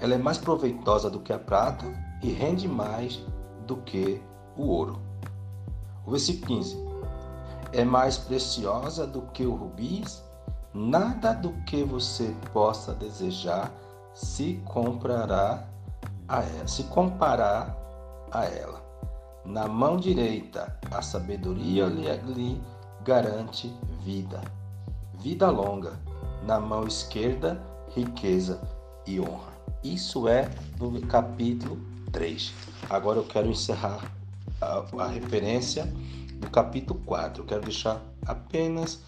ela 0.00 0.14
é 0.14 0.18
mais 0.18 0.38
proveitosa 0.38 1.10
do 1.10 1.20
que 1.20 1.32
a 1.32 1.38
prata 1.38 1.84
e 2.22 2.32
rende 2.32 2.66
mais 2.66 3.22
do 3.66 3.76
que 3.76 4.20
o 4.56 4.66
ouro. 4.66 4.98
O 6.06 6.10
versículo 6.10 6.46
15: 6.46 6.76
É 7.72 7.84
mais 7.84 8.16
preciosa 8.16 9.06
do 9.06 9.22
que 9.22 9.44
o 9.44 9.54
rubis, 9.54 10.24
nada 10.72 11.32
do 11.34 11.52
que 11.64 11.84
você 11.84 12.34
possa 12.52 12.94
desejar 12.94 13.70
se 14.14 14.60
comprará 14.64 15.68
a 16.26 16.42
ela, 16.42 16.66
se 16.66 16.84
comparar 16.84 17.76
a 18.32 18.44
ela. 18.46 18.80
Na 19.44 19.68
mão 19.68 19.96
direita, 19.96 20.78
a 20.90 21.02
sabedoria 21.02 21.86
lhe 21.86 22.60
garante 23.02 23.74
vida, 24.00 24.40
vida 25.14 25.50
longa. 25.50 25.92
Na 26.46 26.58
mão 26.58 26.86
esquerda, 26.86 27.60
riqueza 27.94 28.60
e 29.06 29.20
honra. 29.20 29.49
Isso 29.82 30.28
é 30.28 30.50
do 30.76 31.00
capítulo 31.06 31.78
3. 32.12 32.52
Agora 32.88 33.18
eu 33.18 33.24
quero 33.24 33.48
encerrar 33.48 34.12
a, 34.60 34.84
a 35.02 35.08
referência 35.08 35.86
do 36.38 36.50
capítulo 36.50 37.00
4. 37.06 37.42
Eu 37.42 37.46
quero 37.46 37.62
deixar 37.62 38.02
apenas 38.26 39.02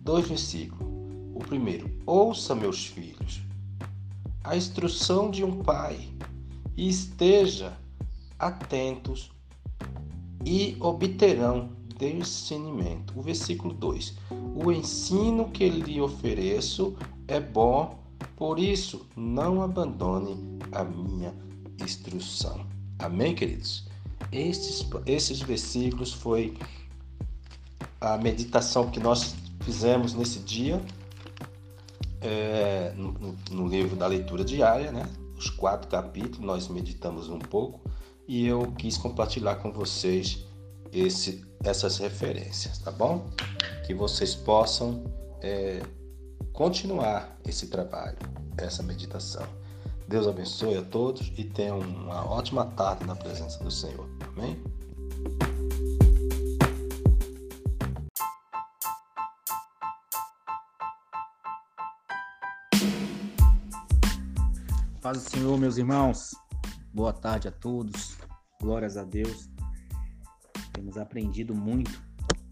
dois 0.00 0.28
versículos. 0.28 0.86
O 1.34 1.40
primeiro: 1.40 1.90
Ouça, 2.06 2.54
meus 2.54 2.86
filhos, 2.86 3.42
a 4.44 4.56
instrução 4.56 5.30
de 5.30 5.44
um 5.44 5.62
pai 5.62 6.08
e 6.76 6.88
esteja 6.88 7.76
atentos 8.38 9.32
e 10.44 10.76
obterão 10.80 11.76
discernimento. 11.98 13.12
O 13.16 13.22
versículo 13.22 13.74
2: 13.74 14.14
O 14.54 14.70
ensino 14.70 15.50
que 15.50 15.68
lhe 15.68 16.00
ofereço 16.00 16.96
é 17.26 17.40
bom, 17.40 17.98
por 18.38 18.60
isso 18.60 19.04
não 19.16 19.60
abandone 19.62 20.60
a 20.70 20.84
minha 20.84 21.34
instrução. 21.82 22.64
Amém, 22.96 23.34
queridos? 23.34 23.88
Estes, 24.30 24.86
esses 25.06 25.40
versículos 25.40 26.12
foi 26.12 26.56
a 28.00 28.16
meditação 28.16 28.90
que 28.90 29.00
nós 29.00 29.34
fizemos 29.62 30.14
nesse 30.14 30.38
dia 30.38 30.80
é, 32.20 32.92
no, 32.96 33.36
no 33.50 33.66
livro 33.66 33.96
da 33.96 34.06
leitura 34.06 34.44
diária, 34.44 34.92
né? 34.92 35.10
Os 35.36 35.50
quatro 35.50 35.88
capítulos, 35.88 36.38
nós 36.38 36.68
meditamos 36.68 37.28
um 37.28 37.40
pouco 37.40 37.80
e 38.28 38.46
eu 38.46 38.72
quis 38.72 38.96
compartilhar 38.96 39.56
com 39.56 39.72
vocês 39.72 40.46
esse, 40.92 41.44
essas 41.64 41.98
referências, 41.98 42.78
tá 42.78 42.92
bom? 42.92 43.28
Que 43.84 43.94
vocês 43.94 44.36
possam 44.36 45.02
é, 45.40 45.82
continuar 46.58 47.38
esse 47.46 47.68
trabalho, 47.68 48.18
essa 48.56 48.82
meditação. 48.82 49.46
Deus 50.08 50.26
abençoe 50.26 50.76
a 50.76 50.82
todos 50.82 51.32
e 51.38 51.44
tenham 51.44 51.78
uma 51.78 52.28
ótima 52.28 52.66
tarde 52.66 53.06
na 53.06 53.14
presença 53.14 53.62
do 53.62 53.70
Senhor. 53.70 54.08
Amém? 54.36 54.60
Paz 65.00 65.22
do 65.22 65.30
Senhor, 65.30 65.56
meus 65.56 65.76
irmãos. 65.76 66.34
Boa 66.92 67.12
tarde 67.12 67.46
a 67.46 67.52
todos. 67.52 68.18
Glórias 68.60 68.96
a 68.96 69.04
Deus. 69.04 69.48
Temos 70.72 70.98
aprendido 70.98 71.54
muito 71.54 72.02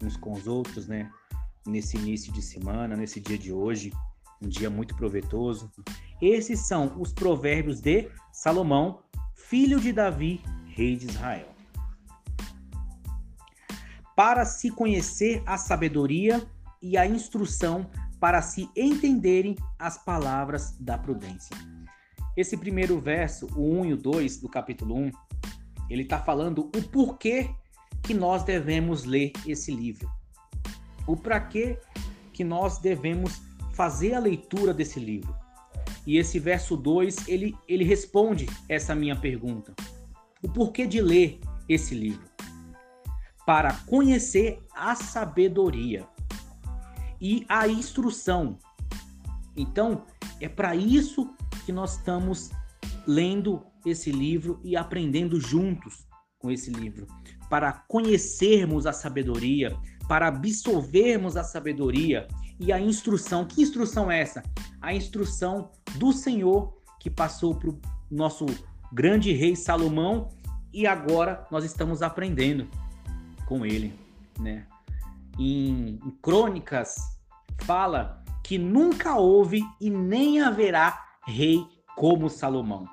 uns 0.01 0.15
com 0.15 0.31
os 0.31 0.47
outros, 0.47 0.87
né? 0.87 1.11
Nesse 1.67 1.97
início 1.97 2.31
de 2.31 2.41
semana, 2.41 2.95
nesse 2.95 3.19
dia 3.19 3.37
de 3.37 3.51
hoje, 3.51 3.91
um 4.41 4.47
dia 4.47 4.69
muito 4.69 4.95
proveitoso. 4.95 5.69
Esses 6.21 6.65
são 6.65 6.95
os 6.97 7.11
provérbios 7.11 7.81
de 7.81 8.09
Salomão, 8.31 9.03
filho 9.35 9.77
de 9.77 9.91
Davi, 9.91 10.41
rei 10.67 10.95
de 10.95 11.07
Israel. 11.07 11.49
Para 14.15 14.45
se 14.45 14.71
conhecer 14.71 15.43
a 15.45 15.57
sabedoria 15.57 16.41
e 16.81 16.95
a 16.95 17.05
instrução 17.05 17.91
para 18.17 18.41
se 18.41 18.69
entenderem 18.73 19.57
as 19.77 19.97
palavras 19.97 20.71
da 20.79 20.97
prudência. 20.97 21.55
Esse 22.37 22.55
primeiro 22.55 22.97
verso, 23.01 23.45
o 23.57 23.81
1 23.81 23.85
e 23.87 23.93
o 23.93 23.97
2 23.97 24.37
do 24.37 24.47
capítulo 24.47 24.95
1, 24.95 25.11
ele 25.89 26.03
está 26.03 26.17
falando 26.17 26.71
o 26.73 26.81
porquê 26.81 27.49
que 28.01 28.13
nós 28.13 28.43
devemos 28.43 29.03
ler 29.03 29.33
esse 29.45 29.69
livro. 29.69 30.09
O 31.07 31.15
para 31.15 31.39
que 31.39 31.77
que 32.33 32.43
nós 32.43 32.77
devemos 32.77 33.41
fazer 33.73 34.13
a 34.13 34.19
leitura 34.19 34.73
desse 34.73 34.99
livro. 34.99 35.35
E 36.05 36.17
esse 36.17 36.39
verso 36.39 36.77
2, 36.77 37.27
ele, 37.27 37.55
ele 37.67 37.83
responde 37.83 38.47
essa 38.69 38.95
minha 38.95 39.15
pergunta. 39.15 39.75
O 40.41 40.47
porquê 40.47 40.85
de 40.85 41.01
ler 41.01 41.39
esse 41.67 41.95
livro? 41.95 42.27
Para 43.45 43.73
conhecer 43.85 44.59
a 44.75 44.95
sabedoria 44.95 46.07
e 47.19 47.45
a 47.49 47.67
instrução. 47.67 48.57
Então, 49.55 50.05
é 50.39 50.47
para 50.47 50.75
isso 50.75 51.33
que 51.65 51.71
nós 51.71 51.97
estamos 51.97 52.51
lendo 53.05 53.63
esse 53.85 54.11
livro 54.11 54.59
e 54.63 54.75
aprendendo 54.75 55.39
juntos 55.39 56.07
com 56.39 56.51
esse 56.51 56.69
livro, 56.69 57.07
para 57.49 57.71
conhecermos 57.71 58.85
a 58.85 58.93
sabedoria, 58.93 59.75
para 60.07 60.27
absorvermos 60.27 61.35
a 61.35 61.43
sabedoria 61.43 62.27
e 62.59 62.71
a 62.71 62.79
instrução. 62.79 63.45
Que 63.45 63.61
instrução 63.61 64.09
é 64.09 64.21
essa? 64.21 64.43
A 64.81 64.93
instrução 64.93 65.71
do 65.95 66.11
Senhor 66.11 66.77
que 66.99 67.09
passou 67.09 67.55
para 67.55 67.69
o 67.69 67.79
nosso 68.09 68.45
grande 68.91 69.33
rei 69.33 69.55
Salomão 69.55 70.29
e 70.73 70.85
agora 70.87 71.45
nós 71.51 71.63
estamos 71.63 72.01
aprendendo 72.01 72.67
com 73.45 73.65
ele, 73.65 73.93
né? 74.39 74.65
Em, 75.39 75.99
em 76.03 76.11
Crônicas 76.21 76.95
fala 77.61 78.23
que 78.43 78.57
nunca 78.57 79.17
houve 79.17 79.61
e 79.79 79.89
nem 79.89 80.41
haverá 80.41 81.05
rei 81.25 81.65
como 81.95 82.29
Salomão. 82.29 82.87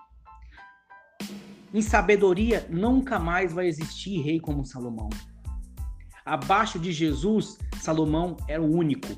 Em 1.72 1.82
sabedoria, 1.82 2.66
nunca 2.70 3.18
mais 3.18 3.52
vai 3.52 3.66
existir 3.66 4.20
rei 4.20 4.38
como 4.38 4.64
Salomão. 4.64 5.08
Abaixo 6.24 6.78
de 6.78 6.90
Jesus, 6.90 7.58
Salomão 7.80 8.36
era 8.48 8.62
o 8.62 8.74
único. 8.74 9.08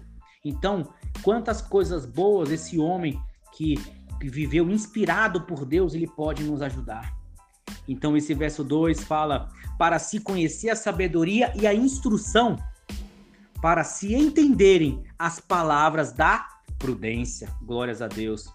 Então, 0.44 0.88
quantas 1.22 1.62
coisas 1.62 2.04
boas 2.04 2.50
esse 2.50 2.78
homem 2.78 3.20
que 3.56 3.74
viveu 4.20 4.70
inspirado 4.70 5.42
por 5.42 5.64
Deus, 5.64 5.94
ele 5.94 6.06
pode 6.06 6.42
nos 6.42 6.62
ajudar. 6.62 7.16
Então, 7.86 8.16
esse 8.16 8.34
verso 8.34 8.64
2 8.64 9.04
fala: 9.04 9.48
para 9.78 9.98
se 9.98 10.20
conhecer 10.20 10.70
a 10.70 10.76
sabedoria 10.76 11.52
e 11.54 11.66
a 11.66 11.74
instrução, 11.74 12.56
para 13.62 13.84
se 13.84 14.14
entenderem 14.14 15.04
as 15.18 15.38
palavras 15.38 16.12
da 16.12 16.46
prudência. 16.78 17.48
Glórias 17.62 18.02
a 18.02 18.08
Deus. 18.08 18.52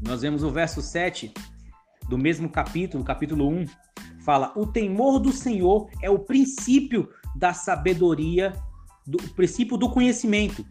Nós 0.00 0.22
vemos 0.22 0.42
o 0.42 0.50
verso 0.50 0.82
7 0.82 1.32
do 2.08 2.18
mesmo 2.18 2.48
capítulo, 2.48 3.04
capítulo 3.04 3.48
1, 3.48 3.66
fala: 4.24 4.52
"O 4.56 4.66
temor 4.66 5.20
do 5.20 5.32
Senhor 5.32 5.88
é 6.02 6.10
o 6.10 6.18
princípio 6.18 7.08
da 7.34 7.52
sabedoria, 7.52 8.52
do 9.06 9.18
princípio 9.34 9.76
do 9.76 9.90
conhecimento, 9.90 10.64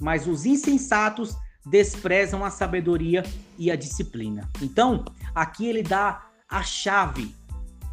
mas 0.00 0.26
os 0.26 0.46
insensatos 0.46 1.36
desprezam 1.66 2.44
a 2.44 2.50
sabedoria 2.50 3.22
e 3.58 3.70
a 3.70 3.76
disciplina". 3.76 4.50
Então, 4.60 5.04
aqui 5.34 5.66
ele 5.66 5.82
dá 5.82 6.26
a 6.48 6.62
chave 6.62 7.34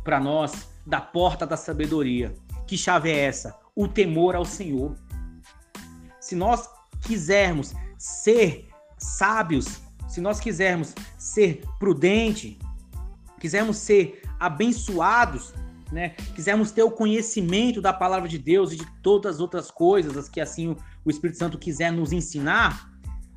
para 0.04 0.20
nós 0.20 0.68
da 0.86 1.00
porta 1.00 1.46
da 1.46 1.58
sabedoria. 1.58 2.34
Que 2.68 2.78
chave 2.78 3.10
é 3.10 3.20
essa? 3.26 3.56
O 3.76 3.88
temor 3.88 4.36
ao 4.36 4.46
Senhor. 4.46 4.96
Se 6.20 6.36
nós 6.36 6.70
quisermos 7.02 7.74
ser 7.98 8.68
sábios, 8.98 9.82
se 10.08 10.22
nós 10.22 10.40
quisermos 10.40 10.94
ser 11.18 11.64
prudente, 11.80 12.60
quisermos 13.40 13.78
ser 13.78 14.22
abençoados, 14.40 15.54
né? 15.92 16.10
Quisermos 16.36 16.72
ter 16.72 16.84
o 16.84 16.92
conhecimento 16.92 17.82
da 17.82 17.92
palavra 17.92 18.30
de 18.30 18.38
Deus 18.38 18.72
e 18.72 18.78
de 18.78 18.86
todas 19.02 19.36
as 19.36 19.42
outras 19.42 19.70
coisas, 19.70 20.16
as 20.16 20.30
que 20.30 20.40
assim 20.40 20.76
o 21.04 21.10
Espírito 21.10 21.38
Santo 21.38 21.58
quiser 21.58 21.92
nos 21.92 22.12
ensinar, 22.12 22.90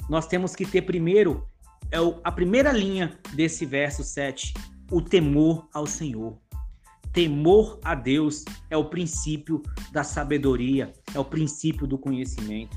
nós 0.09 0.27
temos 0.27 0.55
que 0.55 0.65
ter 0.65 0.83
primeiro, 0.83 1.49
é 1.91 1.99
a 2.23 2.31
primeira 2.31 2.73
linha 2.73 3.19
desse 3.35 3.65
verso 3.65 4.05
7, 4.05 4.55
o 4.91 5.01
temor 5.01 5.69
ao 5.73 5.87
Senhor. 5.87 6.39
Temor 7.13 7.79
a 7.85 7.95
Deus 7.95 8.45
é 8.69 8.77
o 8.77 8.87
princípio 8.87 9.63
da 9.93 10.03
sabedoria, 10.03 10.93
é 11.15 11.19
o 11.19 11.25
princípio 11.25 11.87
do 11.87 11.97
conhecimento. 11.97 12.77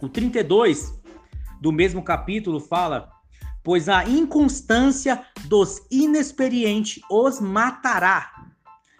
O 0.00 0.08
32 0.08 0.98
do 1.60 1.70
mesmo 1.70 2.02
capítulo 2.02 2.58
fala: 2.58 3.10
Pois 3.62 3.88
a 3.88 4.08
inconstância 4.08 5.22
dos 5.44 5.82
inexperientes 5.90 7.02
os 7.10 7.38
matará, 7.38 8.39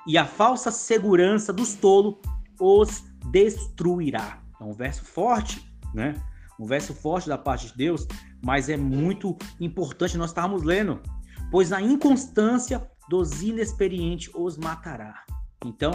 e 0.07 0.17
a 0.17 0.25
falsa 0.25 0.71
segurança 0.71 1.53
dos 1.53 1.75
tolos 1.75 2.17
os 2.59 3.05
destruirá. 3.31 4.41
É 4.61 4.65
um 4.65 4.73
verso 4.73 5.05
forte, 5.05 5.73
né? 5.95 6.15
Um 6.59 6.67
verso 6.67 6.95
forte 6.95 7.29
da 7.29 7.39
parte 7.39 7.69
de 7.69 7.77
Deus, 7.77 8.07
mas 8.45 8.69
é 8.69 8.77
muito 8.77 9.37
importante 9.59 10.19
nós 10.19 10.31
estarmos 10.31 10.63
lendo. 10.63 11.01
Pois 11.51 11.73
a 11.73 11.81
inconstância 11.81 12.87
dos 13.09 13.43
inexperientes 13.43 14.31
os 14.35 14.57
matará. 14.57 15.25
Então, 15.65 15.93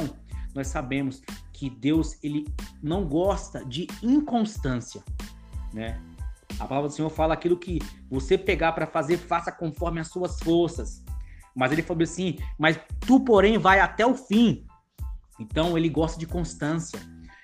nós 0.54 0.68
sabemos 0.68 1.22
que 1.54 1.70
Deus 1.70 2.18
ele 2.24 2.46
não 2.82 3.06
gosta 3.06 3.64
de 3.66 3.88
inconstância, 4.02 5.04
né? 5.74 6.02
A 6.60 6.66
palavra 6.66 6.90
do 6.90 6.94
Senhor 6.94 7.10
fala 7.10 7.34
aquilo 7.34 7.58
que 7.58 7.80
você 8.10 8.38
pegar 8.38 8.72
para 8.72 8.88
fazer, 8.88 9.18
faça 9.18 9.52
conforme 9.52 10.00
as 10.00 10.08
suas 10.08 10.40
forças. 10.40 11.04
Mas 11.56 11.72
ele 11.72 11.82
falou 11.82 12.04
assim: 12.04 12.38
Mas 12.58 12.80
tu, 13.00 13.20
porém, 13.20 13.58
vai 13.58 13.80
até 13.80 14.06
o 14.06 14.16
fim. 14.16 14.66
Então, 15.40 15.78
ele 15.78 15.90
gosta 15.90 16.20
de 16.20 16.28
constância. 16.28 17.00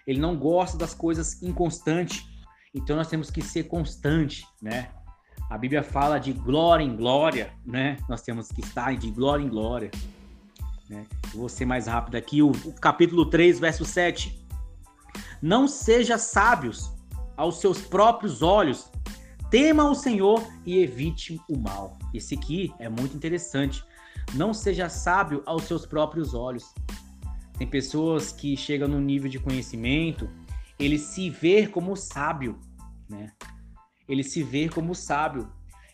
Ele 0.06 0.20
não 0.20 0.36
gosta 0.36 0.78
das 0.78 0.94
coisas 0.94 1.42
inconstantes. 1.42 2.26
Então, 2.74 2.96
nós 2.96 3.08
temos 3.08 3.30
que 3.30 3.42
ser 3.42 3.64
constante, 3.64 4.46
né? 4.62 4.90
A 5.50 5.58
Bíblia 5.58 5.84
fala 5.84 6.18
de 6.18 6.32
glória 6.32 6.84
em 6.84 6.96
glória, 6.96 7.54
né? 7.66 7.98
Nós 8.08 8.22
temos 8.22 8.50
que 8.50 8.62
estar 8.62 8.96
de 8.96 9.12
glória 9.12 9.44
em 9.44 9.50
glória. 9.50 9.92
Né? 10.90 11.06
Vou 11.34 11.50
ser 11.50 11.66
mais 11.66 11.88
rápido 11.88 12.16
aqui. 12.16 12.42
O, 12.42 12.52
o 12.52 12.74
capítulo 12.74 13.26
3, 13.26 13.60
verso 13.60 13.86
7. 13.86 14.46
Não 15.42 15.68
seja 15.68 16.18
sábios 16.18 16.92
aos 17.36 17.60
seus 17.60 17.82
próprios 17.82 18.42
olhos, 18.42 18.92
tema 19.50 19.90
o 19.90 19.96
Senhor 19.96 20.46
e 20.66 20.78
evite 20.80 21.40
o 21.50 21.58
mal. 21.58 21.98
Esse 22.14 22.36
aqui 22.36 22.74
é 22.78 22.88
muito 22.88 23.16
interessante. 23.16 23.84
Não 24.34 24.54
seja 24.54 24.90
sábio 24.90 25.44
aos 25.46 25.64
seus 25.64 25.86
próprios 25.86 26.34
olhos. 26.34 26.74
Tem 27.58 27.68
pessoas 27.68 28.32
que 28.32 28.58
chegam 28.58 28.88
no 28.88 29.00
nível 29.00 29.30
de 29.30 29.40
conhecimento, 29.40 30.30
ele 30.80 30.98
se 30.98 31.30
vê 31.30 31.68
como 31.68 31.96
sábio, 31.96 32.60
né? 33.08 33.32
Ele 34.08 34.24
se 34.24 34.42
vê 34.42 34.68
como 34.68 34.96
sábio. 34.96 35.48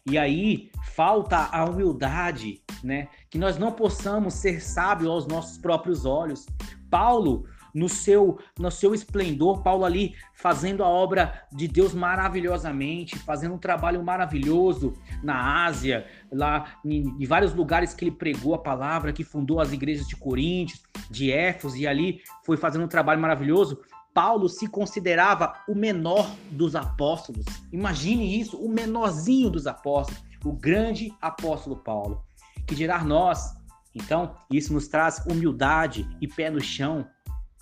E 0.10 0.18
aí 0.18 0.72
falta 0.94 1.50
a 1.52 1.66
humildade, 1.66 2.64
né? 2.82 3.10
Que 3.30 3.38
nós 3.38 3.58
não 3.58 3.72
possamos 3.72 4.36
ser 4.36 4.62
sábios 4.62 5.10
aos 5.10 5.28
nossos 5.28 5.58
próprios 5.58 6.06
olhos. 6.06 6.46
Paulo 6.90 7.46
no 7.78 7.88
seu, 7.88 8.40
no 8.58 8.72
seu 8.72 8.96
esplendor, 8.96 9.62
Paulo 9.62 9.86
ali 9.86 10.16
fazendo 10.34 10.84
a 10.84 10.88
obra 10.88 11.44
de 11.52 11.68
Deus 11.68 11.94
maravilhosamente, 11.94 13.20
fazendo 13.20 13.54
um 13.54 13.60
trabalho 13.60 14.04
maravilhoso 14.04 14.94
na 15.22 15.66
Ásia, 15.66 16.08
lá 16.32 16.80
em, 16.84 17.16
em 17.20 17.26
vários 17.28 17.54
lugares 17.54 17.94
que 17.94 18.04
ele 18.04 18.12
pregou 18.12 18.56
a 18.56 18.58
palavra, 18.58 19.14
que 19.14 19.24
fundou 19.24 19.60
as 19.60 19.72
igrejas 19.72 20.08
de 20.08 20.16
Coríntios, 20.16 20.82
de 21.12 21.32
Éfeso, 21.32 21.78
e 21.78 21.86
ali 21.86 22.22
foi 22.44 22.58
fazendo 22.58 22.86
um 22.86 22.88
trabalho 22.88 23.22
maravilhoso. 23.22 23.80
Paulo 24.12 24.50
se 24.50 24.68
considerava 24.68 25.54
o 25.68 25.76
menor 25.76 26.28
dos 26.50 26.76
apóstolos. 26.76 27.46
Imagine 27.72 28.40
isso, 28.40 28.58
o 28.58 28.68
menorzinho 28.68 29.52
dos 29.52 29.68
apóstolos, 29.68 30.24
o 30.44 30.52
grande 30.52 31.14
apóstolo 31.22 31.76
Paulo. 31.76 32.24
Que 32.66 32.74
dirá 32.74 33.04
nós? 33.04 33.56
Então, 33.94 34.36
isso 34.52 34.74
nos 34.74 34.88
traz 34.88 35.24
humildade 35.28 36.08
e 36.20 36.28
pé 36.28 36.50
no 36.50 36.62
chão 36.62 37.08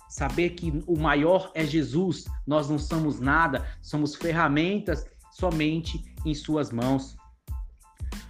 saber 0.08 0.50
que 0.50 0.82
o 0.86 0.98
maior 0.98 1.50
é 1.54 1.64
Jesus, 1.64 2.26
nós 2.46 2.68
não 2.68 2.78
somos 2.78 3.20
nada, 3.20 3.66
somos 3.82 4.14
ferramentas 4.14 5.06
somente 5.32 6.02
em 6.24 6.34
suas 6.34 6.70
mãos. 6.70 7.16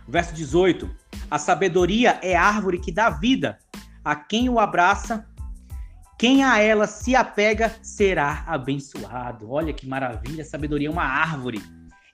Verso 0.09 0.35
18: 0.35 0.91
A 1.31 1.39
sabedoria 1.39 2.19
é 2.23 2.35
árvore 2.35 2.79
que 2.79 2.93
dá 2.93 3.11
vida, 3.11 3.59
a 4.05 4.15
quem 4.15 4.49
o 4.49 4.59
abraça, 4.59 5.27
quem 6.19 6.43
a 6.43 6.59
ela 6.59 6.87
se 6.87 7.15
apega 7.15 7.75
será 7.83 8.45
abençoado. 8.47 9.51
Olha 9.51 9.73
que 9.73 9.87
maravilha, 9.87 10.43
a 10.43 10.47
sabedoria 10.47 10.89
é 10.89 10.91
uma 10.91 11.05
árvore. 11.05 11.62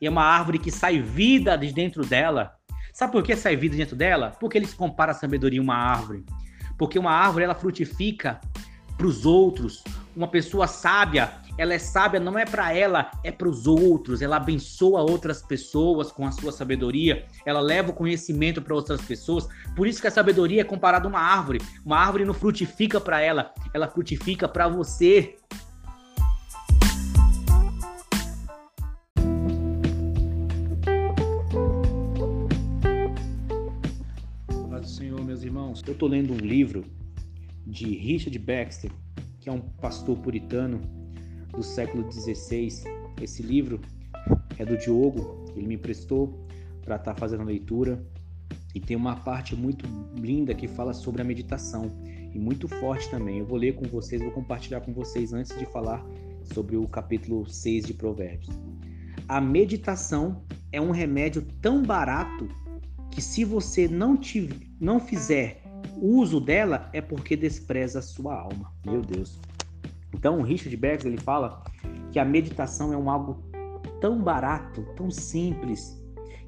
E 0.00 0.06
é 0.06 0.10
uma 0.10 0.24
árvore 0.24 0.58
que 0.58 0.72
sai 0.72 1.00
vida 1.00 1.56
de 1.56 1.72
dentro 1.72 2.04
dela. 2.04 2.56
Sabe 2.92 3.12
por 3.12 3.22
que 3.22 3.36
sai 3.36 3.56
vida 3.56 3.76
dentro 3.76 3.94
dela? 3.94 4.36
Porque 4.40 4.58
eles 4.58 4.74
comparam 4.74 5.12
a 5.12 5.14
sabedoria 5.14 5.60
a 5.60 5.62
uma 5.62 5.76
árvore. 5.76 6.24
Porque 6.76 6.98
uma 6.98 7.12
árvore 7.12 7.44
ela 7.44 7.54
frutifica 7.54 8.40
para 8.96 9.06
os 9.06 9.26
outros. 9.26 9.82
Uma 10.14 10.28
pessoa 10.28 10.66
sábia, 10.66 11.32
ela 11.58 11.74
é 11.74 11.78
sábia 11.78 12.18
não 12.18 12.38
é 12.38 12.44
para 12.44 12.74
ela, 12.74 13.10
é 13.22 13.30
para 13.30 13.48
os 13.48 13.66
outros. 13.66 14.22
Ela 14.22 14.36
abençoa 14.36 15.02
outras 15.02 15.42
pessoas 15.42 16.10
com 16.10 16.26
a 16.26 16.32
sua 16.32 16.52
sabedoria. 16.52 17.26
Ela 17.44 17.60
leva 17.60 17.90
o 17.90 17.94
conhecimento 17.94 18.62
para 18.62 18.74
outras 18.74 19.00
pessoas. 19.02 19.48
Por 19.76 19.86
isso 19.86 20.00
que 20.00 20.06
a 20.06 20.10
sabedoria 20.10 20.62
é 20.62 20.64
comparada 20.64 21.06
a 21.06 21.08
uma 21.08 21.20
árvore. 21.20 21.60
Uma 21.84 21.98
árvore 21.98 22.24
não 22.24 22.34
frutifica 22.34 23.00
para 23.00 23.20
ela, 23.20 23.52
ela 23.74 23.88
frutifica 23.88 24.48
para 24.48 24.68
você. 24.68 25.36
Senhor, 34.84 35.24
meus 35.24 35.42
irmãos, 35.42 35.82
eu 35.86 35.92
estou 35.92 36.08
lendo 36.08 36.32
um 36.32 36.36
livro 36.36 36.84
de 37.66 37.96
Richard 37.96 38.36
Baxter, 38.38 38.90
que 39.40 39.48
é 39.48 39.52
um 39.52 39.60
pastor 39.60 40.18
puritano 40.18 40.80
do 41.50 41.62
século 41.62 42.10
XVI. 42.10 42.68
Esse 43.20 43.42
livro 43.42 43.80
é 44.58 44.64
do 44.64 44.76
Diogo, 44.76 45.44
ele 45.56 45.66
me 45.66 45.74
emprestou 45.74 46.46
para 46.84 46.96
estar 46.96 47.14
tá 47.14 47.20
fazendo 47.20 47.44
leitura 47.44 48.04
e 48.74 48.80
tem 48.80 48.96
uma 48.96 49.16
parte 49.16 49.54
muito 49.54 49.86
linda 50.14 50.54
que 50.54 50.66
fala 50.66 50.92
sobre 50.92 51.22
a 51.22 51.24
meditação 51.24 51.90
e 52.32 52.38
muito 52.38 52.66
forte 52.66 53.10
também. 53.10 53.38
Eu 53.38 53.46
vou 53.46 53.58
ler 53.58 53.74
com 53.74 53.84
vocês, 53.86 54.22
vou 54.22 54.32
compartilhar 54.32 54.80
com 54.80 54.92
vocês 54.92 55.32
antes 55.32 55.56
de 55.58 55.66
falar 55.66 56.04
sobre 56.42 56.76
o 56.76 56.88
capítulo 56.88 57.46
6 57.46 57.86
de 57.86 57.94
Provérbios. 57.94 58.58
A 59.28 59.40
meditação 59.40 60.42
é 60.70 60.80
um 60.80 60.90
remédio 60.90 61.42
tão 61.60 61.82
barato 61.82 62.48
que 63.10 63.20
se 63.20 63.44
você 63.44 63.86
não, 63.86 64.16
tiver, 64.16 64.56
não 64.80 64.98
fizer 64.98 65.61
o 66.02 66.18
uso 66.18 66.40
dela 66.40 66.90
é 66.92 67.00
porque 67.00 67.36
despreza 67.36 68.00
a 68.00 68.02
sua 68.02 68.34
alma. 68.34 68.74
Meu 68.84 69.02
Deus. 69.02 69.38
Então, 70.12 70.40
o 70.40 70.42
Richard 70.42 70.76
Bergs 70.76 71.06
ele 71.06 71.16
fala 71.16 71.62
que 72.10 72.18
a 72.18 72.24
meditação 72.24 72.92
é 72.92 72.96
um 72.96 73.08
algo 73.08 73.40
tão 74.00 74.20
barato, 74.20 74.84
tão 74.96 75.12
simples, 75.12 75.96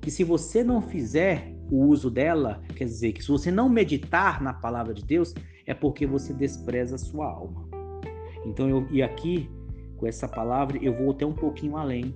que 0.00 0.10
se 0.10 0.24
você 0.24 0.64
não 0.64 0.82
fizer 0.82 1.54
o 1.70 1.84
uso 1.84 2.10
dela, 2.10 2.62
quer 2.74 2.86
dizer, 2.86 3.12
que 3.12 3.22
se 3.22 3.30
você 3.30 3.48
não 3.52 3.68
meditar 3.68 4.42
na 4.42 4.52
palavra 4.52 4.92
de 4.92 5.04
Deus, 5.04 5.32
é 5.64 5.72
porque 5.72 6.04
você 6.04 6.34
despreza 6.34 6.96
a 6.96 6.98
sua 6.98 7.26
alma. 7.26 7.68
Então, 8.44 8.68
eu, 8.68 8.88
e 8.90 9.04
aqui, 9.04 9.48
com 9.96 10.08
essa 10.08 10.26
palavra, 10.26 10.78
eu 10.82 10.92
vou 10.92 11.12
até 11.12 11.24
um 11.24 11.32
pouquinho 11.32 11.76
além. 11.76 12.12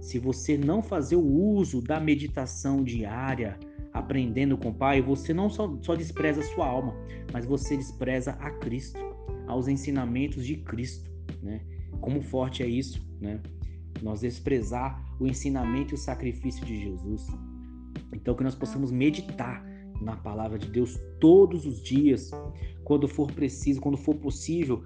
Se 0.00 0.18
você 0.18 0.56
não 0.56 0.82
fazer 0.82 1.16
o 1.16 1.30
uso 1.30 1.82
da 1.82 2.00
meditação 2.00 2.82
diária, 2.82 3.58
aprendendo 4.00 4.58
com 4.58 4.70
o 4.70 4.74
Pai, 4.74 5.00
você 5.00 5.32
não 5.32 5.48
só, 5.48 5.78
só 5.80 5.94
despreza 5.94 6.40
a 6.40 6.44
sua 6.44 6.66
alma, 6.66 6.94
mas 7.32 7.46
você 7.46 7.76
despreza 7.76 8.32
a 8.32 8.50
Cristo, 8.50 8.98
aos 9.46 9.68
ensinamentos 9.68 10.44
de 10.44 10.56
Cristo, 10.56 11.10
né? 11.42 11.60
Como 12.00 12.20
forte 12.20 12.62
é 12.62 12.66
isso, 12.66 13.06
né? 13.20 13.40
Nós 14.02 14.20
desprezar 14.20 15.04
o 15.18 15.26
ensinamento 15.26 15.92
e 15.92 15.96
o 15.96 15.98
sacrifício 15.98 16.64
de 16.64 16.80
Jesus. 16.80 17.26
Então 18.14 18.34
que 18.34 18.44
nós 18.44 18.54
possamos 18.54 18.90
meditar 18.90 19.64
na 20.00 20.16
palavra 20.16 20.58
de 20.58 20.68
Deus 20.68 20.98
todos 21.20 21.66
os 21.66 21.82
dias, 21.82 22.30
quando 22.84 23.06
for 23.06 23.30
preciso, 23.30 23.80
quando 23.80 23.96
for 23.96 24.14
possível, 24.14 24.82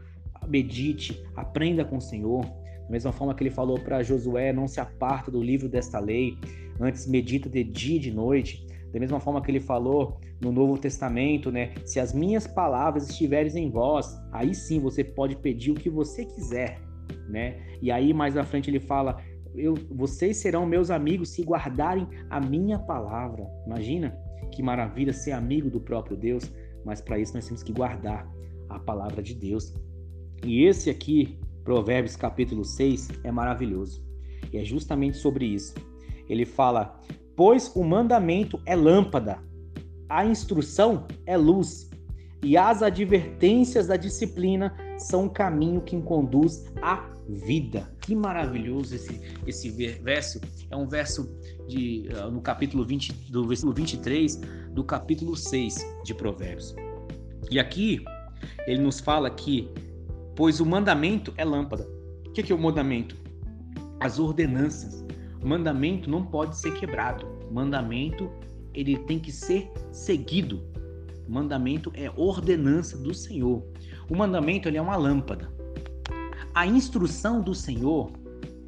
medite, 0.48 1.24
aprenda 1.36 1.84
com 1.84 1.98
o 1.98 2.00
Senhor. 2.00 2.44
Da 2.44 2.90
mesma 2.90 3.12
forma 3.12 3.34
que 3.34 3.42
ele 3.42 3.50
falou 3.50 3.78
para 3.78 4.02
Josué, 4.02 4.52
não 4.52 4.66
se 4.66 4.80
aparta 4.80 5.30
do 5.30 5.42
livro 5.42 5.68
desta 5.68 5.98
lei, 5.98 6.36
antes 6.80 7.06
medita 7.06 7.48
de 7.48 7.64
dia 7.64 7.96
e 7.96 8.00
de 8.00 8.10
noite. 8.10 8.66
Da 8.94 9.00
mesma 9.00 9.18
forma 9.18 9.42
que 9.42 9.50
ele 9.50 9.58
falou 9.58 10.20
no 10.40 10.52
Novo 10.52 10.78
Testamento, 10.78 11.50
né? 11.50 11.74
Se 11.84 11.98
as 11.98 12.14
minhas 12.14 12.46
palavras 12.46 13.10
estiverem 13.10 13.64
em 13.64 13.68
vós, 13.68 14.16
aí 14.30 14.54
sim 14.54 14.78
você 14.78 15.02
pode 15.02 15.34
pedir 15.34 15.72
o 15.72 15.74
que 15.74 15.90
você 15.90 16.24
quiser, 16.24 16.80
né? 17.28 17.60
E 17.82 17.90
aí 17.90 18.14
mais 18.14 18.36
à 18.36 18.44
frente 18.44 18.70
ele 18.70 18.78
fala: 18.78 19.20
eu, 19.56 19.74
vocês 19.90 20.36
serão 20.36 20.64
meus 20.64 20.92
amigos 20.92 21.30
se 21.30 21.42
guardarem 21.42 22.06
a 22.30 22.40
minha 22.40 22.78
palavra. 22.78 23.44
Imagina 23.66 24.16
que 24.52 24.62
maravilha 24.62 25.12
ser 25.12 25.32
amigo 25.32 25.68
do 25.68 25.80
próprio 25.80 26.16
Deus, 26.16 26.52
mas 26.84 27.00
para 27.00 27.18
isso 27.18 27.34
nós 27.34 27.44
temos 27.44 27.64
que 27.64 27.72
guardar 27.72 28.32
a 28.68 28.78
palavra 28.78 29.20
de 29.20 29.34
Deus. 29.34 29.74
E 30.46 30.62
esse 30.62 30.88
aqui, 30.88 31.36
Provérbios 31.64 32.14
capítulo 32.14 32.64
6, 32.64 33.08
é 33.24 33.32
maravilhoso. 33.32 34.06
E 34.52 34.58
é 34.58 34.64
justamente 34.64 35.16
sobre 35.16 35.46
isso. 35.46 35.74
Ele 36.28 36.44
fala: 36.44 37.00
Pois 37.36 37.70
o 37.74 37.82
mandamento 37.82 38.60
é 38.64 38.76
lâmpada, 38.76 39.38
a 40.08 40.24
instrução 40.24 41.06
é 41.26 41.36
luz, 41.36 41.90
e 42.44 42.58
as 42.58 42.82
advertências 42.82 43.86
da 43.86 43.96
disciplina 43.96 44.76
são 44.98 45.26
o 45.26 45.30
caminho 45.30 45.80
que 45.80 45.98
conduz 46.02 46.66
à 46.82 47.08
vida. 47.26 47.90
Que 48.02 48.14
maravilhoso 48.14 48.94
esse, 48.94 49.20
esse 49.46 49.70
verso. 49.70 50.40
É 50.70 50.76
um 50.76 50.86
verso 50.86 51.26
de, 51.66 52.08
uh, 52.12 52.30
no 52.30 52.42
capítulo 52.42 52.84
20, 52.84 53.12
do 53.30 53.48
versículo 53.48 53.74
23 53.74 54.40
do 54.72 54.84
capítulo 54.84 55.34
6 55.34 55.86
de 56.04 56.14
Provérbios. 56.14 56.74
E 57.50 57.58
aqui 57.58 58.04
ele 58.66 58.82
nos 58.82 59.00
fala 59.00 59.30
que, 59.30 59.70
pois 60.36 60.60
o 60.60 60.66
mandamento 60.66 61.32
é 61.36 61.44
lâmpada. 61.44 61.88
O 62.26 62.32
que 62.32 62.52
é 62.52 62.54
o 62.54 62.58
mandamento? 62.58 63.16
As 64.00 64.18
ordenanças. 64.18 65.03
Mandamento 65.44 66.08
não 66.08 66.24
pode 66.24 66.56
ser 66.56 66.72
quebrado. 66.74 67.26
Mandamento 67.50 68.30
ele 68.72 68.98
tem 69.00 69.18
que 69.18 69.30
ser 69.30 69.70
seguido. 69.92 70.62
Mandamento 71.28 71.92
é 71.94 72.10
ordenança 72.16 72.98
do 72.98 73.14
Senhor. 73.14 73.62
O 74.10 74.16
mandamento 74.16 74.68
ele 74.68 74.78
é 74.78 74.82
uma 74.82 74.96
lâmpada. 74.96 75.52
A 76.54 76.66
instrução 76.66 77.40
do 77.40 77.54
Senhor, 77.54 78.10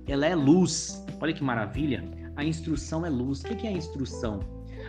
ela 0.06 0.26
é 0.26 0.34
luz. 0.34 1.04
Olha 1.20 1.32
que 1.32 1.42
maravilha. 1.42 2.04
A 2.36 2.44
instrução 2.44 3.04
é 3.04 3.10
luz. 3.10 3.40
O 3.40 3.44
que 3.44 3.66
é 3.66 3.70
a 3.70 3.72
instrução? 3.72 4.40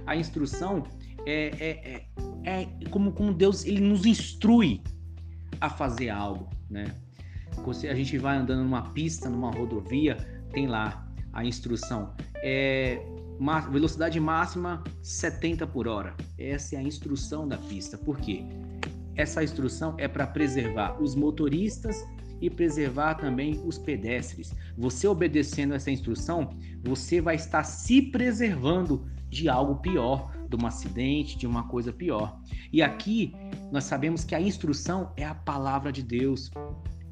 A 0.05 0.15
instrução 0.15 0.83
é, 1.25 1.51
é, 1.59 2.05
é, 2.45 2.61
é 2.61 2.89
como, 2.89 3.11
como 3.11 3.33
Deus 3.33 3.65
ele 3.65 3.81
nos 3.81 4.05
instrui 4.05 4.81
a 5.59 5.69
fazer 5.69 6.09
algo, 6.09 6.49
né? 6.69 6.95
A 7.89 7.95
gente 7.95 8.17
vai 8.17 8.37
andando 8.37 8.63
numa 8.63 8.93
pista, 8.93 9.29
numa 9.29 9.51
rodovia, 9.51 10.15
tem 10.51 10.67
lá 10.67 11.06
a 11.37 11.45
instrução. 11.45 12.15
É, 12.43 12.99
velocidade 13.71 14.19
máxima 14.19 14.83
70 15.03 15.67
por 15.67 15.87
hora. 15.87 16.15
Essa 16.37 16.75
é 16.75 16.79
a 16.79 16.81
instrução 16.81 17.47
da 17.47 17.57
pista. 17.57 17.95
Por 17.95 18.17
quê? 18.19 18.43
Essa 19.15 19.43
instrução 19.43 19.93
é 19.99 20.07
para 20.07 20.25
preservar 20.25 20.99
os 20.99 21.13
motoristas 21.13 22.03
e 22.41 22.49
preservar 22.49 23.15
também 23.15 23.61
os 23.63 23.77
pedestres. 23.77 24.51
Você 24.75 25.07
obedecendo 25.07 25.75
essa 25.75 25.91
instrução, 25.91 26.57
você 26.83 27.21
vai 27.21 27.35
estar 27.35 27.63
se 27.63 28.01
preservando 28.01 29.05
de 29.29 29.47
algo 29.47 29.75
pior, 29.75 30.35
de 30.49 30.55
um 30.55 30.65
acidente, 30.65 31.37
de 31.37 31.45
uma 31.45 31.67
coisa 31.67 31.93
pior. 31.93 32.39
E 32.73 32.81
aqui 32.81 33.35
nós 33.71 33.83
sabemos 33.83 34.23
que 34.23 34.33
a 34.33 34.41
instrução 34.41 35.11
é 35.15 35.23
a 35.23 35.35
palavra 35.35 35.91
de 35.91 36.01
Deus, 36.01 36.49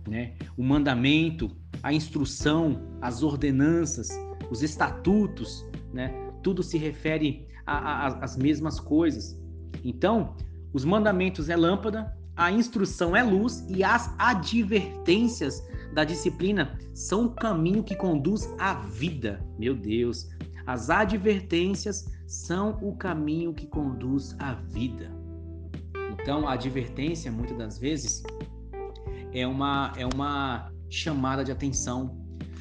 né? 0.07 0.33
O 0.57 0.63
mandamento, 0.63 1.51
a 1.85 1.93
instrução, 1.93 2.81
as 2.99 3.21
ordenanças, 3.21 4.09
os 4.49 4.63
estatutos, 4.63 5.63
né? 5.93 6.09
Tudo 6.41 6.63
se 6.63 6.79
refere 6.79 7.47
às 7.63 8.35
mesmas 8.35 8.79
coisas. 8.79 9.39
Então, 9.83 10.35
os 10.73 10.83
mandamentos 10.83 11.47
é 11.47 11.55
lâmpada, 11.55 12.11
a 12.35 12.51
instrução 12.51 13.15
é 13.15 13.21
luz 13.21 13.63
e 13.69 13.83
as 13.83 14.11
advertências 14.17 15.63
da 15.93 16.03
disciplina 16.03 16.75
são 16.91 17.27
o 17.27 17.35
caminho 17.35 17.83
que 17.83 17.95
conduz 17.95 18.51
à 18.57 18.73
vida. 18.73 19.39
Meu 19.59 19.75
Deus, 19.75 20.27
as 20.65 20.89
advertências 20.89 22.11
são 22.25 22.79
o 22.81 22.95
caminho 22.95 23.53
que 23.53 23.67
conduz 23.67 24.35
à 24.39 24.55
vida. 24.55 25.11
Então, 26.13 26.47
a 26.47 26.53
advertência, 26.53 27.31
muitas 27.31 27.55
das 27.55 27.77
vezes, 27.77 28.23
é 29.31 29.45
uma, 29.45 29.93
é 29.95 30.05
uma 30.07 30.73
chamada 30.89 31.43
de 31.43 31.51
atenção. 31.51 32.17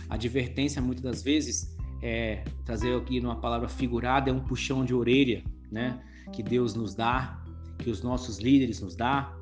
Advertência, 0.09 0.81
muitas 0.81 1.03
das 1.03 1.23
vezes, 1.23 1.77
é 2.03 2.45
trazer 2.65 2.97
aqui 2.97 3.21
numa 3.21 3.41
palavra 3.41 3.69
figurada, 3.69 4.31
é 4.31 4.33
um 4.33 4.41
puxão 4.41 4.85
de 4.85 4.95
orelha, 4.95 5.43
né? 5.71 6.01
Que 6.33 6.43
Deus 6.43 6.75
nos 6.75 6.95
dá, 6.95 7.43
que 7.79 7.91
os 7.91 8.03
nossos 8.03 8.39
líderes 8.39 8.81
nos 8.81 8.95
dá, 8.95 9.35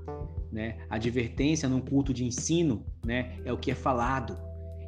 né? 0.51 0.79
Advertência 0.89 1.69
num 1.69 1.81
culto 1.81 2.15
de 2.15 2.25
ensino, 2.25 2.85
né? 3.05 3.39
É 3.45 3.53
o 3.53 3.59
que 3.59 3.71
é 3.71 3.75
falado, 3.75 4.39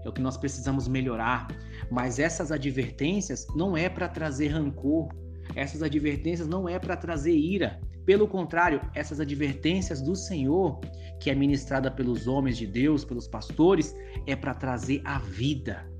é 0.04 0.08
o 0.08 0.12
que 0.12 0.20
nós 0.20 0.36
precisamos 0.36 0.86
melhorar. 0.86 1.48
Mas 1.90 2.18
essas 2.18 2.52
advertências 2.52 3.46
não 3.56 3.76
é 3.76 3.88
para 3.88 4.08
trazer 4.08 4.48
rancor, 4.48 5.08
essas 5.54 5.82
advertências 5.82 6.48
não 6.48 6.68
é 6.68 6.78
para 6.78 6.96
trazer 6.96 7.36
ira. 7.36 7.80
Pelo 8.04 8.28
contrário, 8.28 8.80
essas 8.94 9.18
advertências 9.18 10.02
do 10.02 10.14
Senhor, 10.14 10.78
que 11.20 11.30
é 11.30 11.34
ministrada 11.34 11.90
pelos 11.90 12.26
homens 12.26 12.58
de 12.58 12.66
Deus, 12.66 13.04
pelos 13.04 13.26
pastores, 13.26 13.94
é 14.26 14.36
para 14.36 14.54
trazer 14.54 15.00
a 15.04 15.18
vida, 15.18 15.90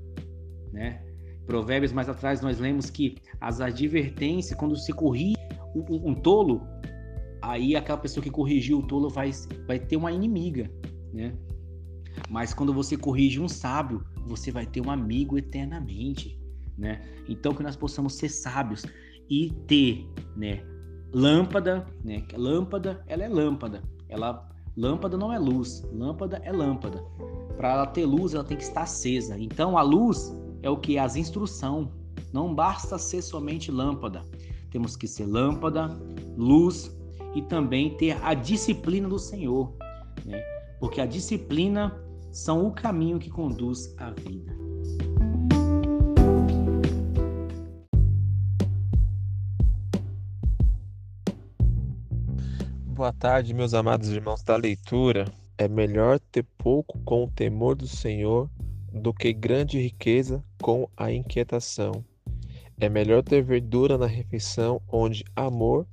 né? 0.71 1.03
Provérbios 1.47 1.91
mais 1.91 2.09
atrás 2.09 2.41
nós 2.41 2.59
lemos 2.59 2.89
que 2.89 3.15
as 3.39 3.61
advertências, 3.61 4.57
quando 4.57 4.75
se 4.75 4.91
corrige 4.93 5.35
um, 5.75 6.11
um 6.11 6.15
tolo, 6.15 6.61
aí 7.41 7.75
aquela 7.75 7.97
pessoa 7.97 8.23
que 8.23 8.31
corrigiu 8.31 8.79
o 8.79 8.87
tolo 8.87 9.09
vai, 9.09 9.31
vai 9.67 9.79
ter 9.79 9.97
uma 9.97 10.11
inimiga, 10.11 10.69
né? 11.13 11.35
Mas 12.29 12.53
quando 12.53 12.73
você 12.73 12.95
corrige 12.95 13.39
um 13.39 13.47
sábio, 13.47 14.03
você 14.25 14.51
vai 14.51 14.65
ter 14.65 14.81
um 14.81 14.89
amigo 14.89 15.37
eternamente, 15.37 16.39
né? 16.77 17.01
Então 17.27 17.53
que 17.53 17.63
nós 17.63 17.75
possamos 17.75 18.15
ser 18.15 18.29
sábios 18.29 18.83
e 19.29 19.51
ter, 19.67 20.07
né, 20.35 20.63
lâmpada, 21.15 21.87
né? 22.03 22.25
Lâmpada, 22.35 23.01
ela 23.07 23.23
é 23.23 23.29
lâmpada. 23.29 23.81
Ela 24.09 24.49
lâmpada 24.75 25.17
não 25.17 25.31
é 25.31 25.39
luz, 25.39 25.81
lâmpada 25.93 26.41
é 26.43 26.51
lâmpada. 26.51 27.01
Para 27.55 27.71
ela 27.71 27.87
ter 27.87 28.05
luz, 28.05 28.33
ela 28.33 28.43
tem 28.43 28.57
que 28.57 28.63
estar 28.63 28.81
acesa. 28.81 29.39
Então 29.39 29.77
a 29.77 29.81
luz 29.81 30.35
é 30.61 30.69
o 30.69 30.75
que 30.75 30.97
as 30.97 31.15
instrução. 31.15 31.89
Não 32.33 32.53
basta 32.53 32.97
ser 32.97 33.21
somente 33.21 33.71
lâmpada. 33.71 34.23
Temos 34.69 34.97
que 34.97 35.07
ser 35.07 35.25
lâmpada, 35.25 35.87
luz 36.35 36.93
e 37.33 37.41
também 37.41 37.95
ter 37.95 38.21
a 38.21 38.33
disciplina 38.33 39.07
do 39.07 39.17
Senhor, 39.17 39.73
né? 40.25 40.43
Porque 40.81 40.99
a 40.99 41.05
disciplina 41.05 41.97
são 42.29 42.67
o 42.67 42.71
caminho 42.71 43.17
que 43.19 43.29
conduz 43.29 43.95
à 43.97 44.11
vida. 44.11 44.64
Boa 53.05 53.13
tarde, 53.13 53.53
meus 53.53 53.75
amados 53.75 54.09
irmãos 54.09 54.41
da 54.41 54.55
leitura. 54.55 55.25
É 55.59 55.67
melhor 55.67 56.19
ter 56.19 56.43
pouco 56.57 56.97
com 57.05 57.25
o 57.25 57.29
temor 57.29 57.75
do 57.75 57.87
Senhor 57.87 58.49
do 58.91 59.13
que 59.13 59.31
grande 59.31 59.79
riqueza 59.79 60.43
com 60.59 60.89
a 60.97 61.11
inquietação. 61.11 62.03
É 62.79 62.89
melhor 62.89 63.21
ter 63.21 63.43
verdura 63.43 63.95
na 63.95 64.07
refeição 64.07 64.81
onde 64.91 65.23
amor 65.35 65.85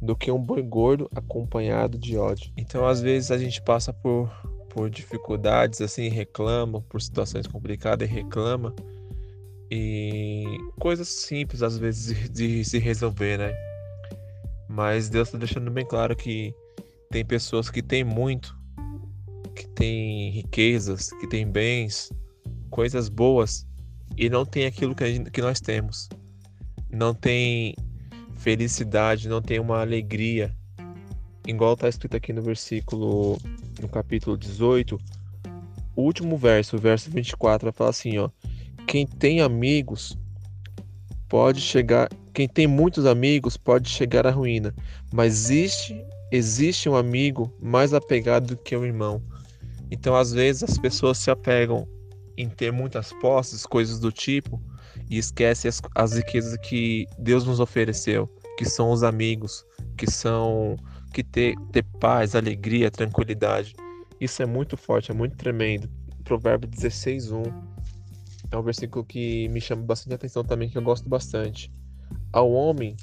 do 0.00 0.16
que 0.16 0.32
um 0.32 0.40
boi 0.40 0.62
gordo 0.62 1.10
acompanhado 1.14 1.98
de 1.98 2.16
ódio. 2.16 2.50
Então, 2.56 2.86
às 2.86 3.02
vezes 3.02 3.30
a 3.30 3.36
gente 3.36 3.60
passa 3.60 3.92
por 3.92 4.30
por 4.70 4.88
dificuldades, 4.88 5.82
assim, 5.82 6.08
reclama, 6.08 6.80
por 6.88 7.02
situações 7.02 7.46
complicadas 7.46 8.08
e 8.08 8.10
reclama. 8.10 8.74
E 9.70 10.46
coisas 10.80 11.08
simples, 11.08 11.62
às 11.62 11.76
vezes, 11.76 12.30
de, 12.32 12.64
se 12.64 12.78
resolver, 12.78 13.36
né? 13.36 13.75
Mas 14.76 15.08
Deus 15.08 15.28
está 15.28 15.38
deixando 15.38 15.70
bem 15.70 15.86
claro 15.86 16.14
que 16.14 16.54
tem 17.10 17.24
pessoas 17.24 17.70
que 17.70 17.80
têm 17.80 18.04
muito, 18.04 18.54
que 19.54 19.66
têm 19.68 20.28
riquezas, 20.28 21.08
que 21.18 21.26
têm 21.26 21.50
bens, 21.50 22.12
coisas 22.68 23.08
boas, 23.08 23.66
e 24.18 24.28
não 24.28 24.44
tem 24.44 24.66
aquilo 24.66 24.94
que, 24.94 25.06
gente, 25.10 25.30
que 25.30 25.40
nós 25.40 25.62
temos. 25.62 26.10
Não 26.90 27.14
tem 27.14 27.74
felicidade, 28.34 29.30
não 29.30 29.40
tem 29.40 29.58
uma 29.58 29.80
alegria. 29.80 30.54
Igual 31.46 31.72
está 31.72 31.88
escrito 31.88 32.14
aqui 32.14 32.34
no 32.34 32.42
versículo 32.42 33.38
no 33.80 33.88
capítulo 33.88 34.36
18, 34.36 35.00
o 35.96 36.02
último 36.02 36.36
verso, 36.36 36.76
o 36.76 36.78
verso 36.78 37.10
24, 37.10 37.72
fala 37.72 37.88
assim, 37.88 38.18
ó: 38.18 38.28
Quem 38.86 39.06
tem 39.06 39.40
amigos 39.40 40.18
pode 41.28 41.60
chegar, 41.60 42.08
quem 42.32 42.48
tem 42.48 42.66
muitos 42.66 43.06
amigos 43.06 43.56
pode 43.56 43.88
chegar 43.88 44.26
à 44.26 44.30
ruína, 44.30 44.74
mas 45.12 45.50
existe 45.50 46.04
existe 46.30 46.88
um 46.88 46.96
amigo 46.96 47.52
mais 47.60 47.94
apegado 47.94 48.48
do 48.48 48.56
que 48.56 48.76
um 48.76 48.84
irmão. 48.84 49.22
Então, 49.90 50.16
às 50.16 50.32
vezes 50.32 50.64
as 50.64 50.78
pessoas 50.78 51.18
se 51.18 51.30
apegam 51.30 51.86
em 52.36 52.48
ter 52.48 52.72
muitas 52.72 53.12
posses, 53.14 53.64
coisas 53.64 53.98
do 53.98 54.10
tipo, 54.10 54.60
e 55.08 55.18
esquecem 55.18 55.68
as, 55.68 55.80
as 55.94 56.12
riquezas 56.14 56.56
que 56.58 57.06
Deus 57.18 57.44
nos 57.44 57.60
ofereceu, 57.60 58.28
que 58.58 58.64
são 58.64 58.90
os 58.90 59.02
amigos, 59.02 59.64
que 59.96 60.10
são 60.10 60.76
que 61.12 61.22
ter, 61.22 61.54
ter 61.72 61.84
paz, 62.00 62.34
alegria, 62.34 62.90
tranquilidade. 62.90 63.74
Isso 64.20 64.42
é 64.42 64.46
muito 64.46 64.76
forte, 64.76 65.10
é 65.10 65.14
muito 65.14 65.36
tremendo. 65.36 65.88
Provérbio 66.24 66.68
16, 66.68 67.30
1 67.30 67.42
é 68.50 68.56
um 68.56 68.62
versículo 68.62 69.04
que 69.04 69.48
me 69.48 69.60
chama 69.60 69.82
bastante 69.82 70.14
atenção 70.14 70.44
também, 70.44 70.68
que 70.68 70.78
eu 70.78 70.82
gosto 70.82 71.08
bastante. 71.08 71.72
Ao 72.32 72.50
homem 72.50 72.96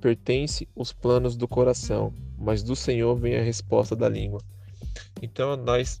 pertence 0.00 0.68
os 0.74 0.92
planos 0.92 1.36
do 1.36 1.46
coração, 1.46 2.12
mas 2.38 2.62
do 2.62 2.74
Senhor 2.74 3.16
vem 3.16 3.36
a 3.36 3.42
resposta 3.42 3.94
da 3.94 4.08
língua. 4.08 4.40
Então 5.20 5.56
nós, 5.56 6.00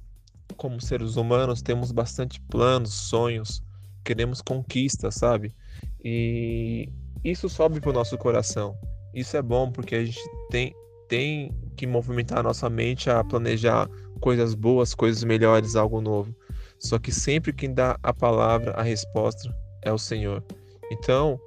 como 0.56 0.80
seres 0.80 1.16
humanos, 1.16 1.60
temos 1.60 1.92
bastante 1.92 2.40
planos, 2.42 2.94
sonhos, 2.94 3.62
queremos 4.04 4.40
conquistas, 4.40 5.16
sabe? 5.16 5.54
E 6.02 6.88
isso 7.24 7.48
sobe 7.48 7.80
para 7.80 7.90
o 7.90 7.92
nosso 7.92 8.16
coração. 8.16 8.76
Isso 9.12 9.36
é 9.36 9.42
bom 9.42 9.70
porque 9.70 9.94
a 9.94 10.04
gente 10.04 10.20
tem, 10.50 10.74
tem 11.08 11.52
que 11.76 11.86
movimentar 11.86 12.38
a 12.38 12.42
nossa 12.42 12.70
mente 12.70 13.10
a 13.10 13.22
planejar 13.24 13.88
coisas 14.20 14.54
boas, 14.54 14.94
coisas 14.94 15.22
melhores, 15.24 15.76
algo 15.76 16.00
novo. 16.00 16.34
Só 16.78 16.98
que 16.98 17.12
sempre 17.12 17.52
quem 17.52 17.74
dá 17.74 17.98
a 18.02 18.12
palavra, 18.12 18.72
a 18.72 18.82
resposta 18.82 19.54
é 19.82 19.92
o 19.92 19.98
Senhor. 19.98 20.44
Então, 20.90 21.38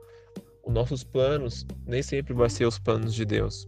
os 0.63 0.73
nossos 0.73 1.03
planos 1.03 1.65
nem 1.85 2.01
sempre 2.01 2.33
vai 2.33 2.49
ser 2.49 2.65
os 2.65 2.77
planos 2.77 3.13
de 3.13 3.25
Deus. 3.25 3.67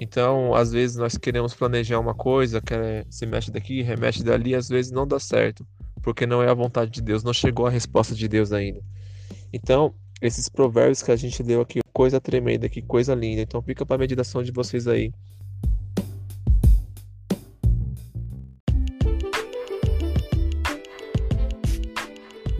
Então, 0.00 0.54
às 0.54 0.72
vezes 0.72 0.96
nós 0.96 1.16
queremos 1.16 1.54
planejar 1.54 1.98
uma 1.98 2.14
coisa, 2.14 2.60
que 2.60 2.74
se 3.10 3.26
mexe 3.26 3.50
daqui, 3.50 3.82
remexe 3.82 4.22
dali, 4.22 4.54
às 4.54 4.68
vezes 4.68 4.90
não 4.90 5.06
dá 5.06 5.18
certo, 5.18 5.66
porque 6.02 6.26
não 6.26 6.42
é 6.42 6.48
a 6.48 6.54
vontade 6.54 6.90
de 6.90 7.02
Deus, 7.02 7.22
não 7.22 7.32
chegou 7.32 7.66
a 7.66 7.70
resposta 7.70 8.14
de 8.14 8.26
Deus 8.28 8.52
ainda. 8.52 8.80
Então, 9.52 9.94
esses 10.20 10.48
provérbios 10.48 11.02
que 11.02 11.10
a 11.10 11.16
gente 11.16 11.42
deu 11.42 11.60
aqui, 11.60 11.80
coisa 11.92 12.20
tremenda, 12.20 12.68
que 12.68 12.80
coisa 12.80 13.14
linda. 13.14 13.42
Então, 13.42 13.60
fica 13.60 13.84
para 13.84 13.96
a 13.96 13.98
meditação 13.98 14.42
de 14.42 14.50
vocês 14.50 14.88
aí. 14.88 15.12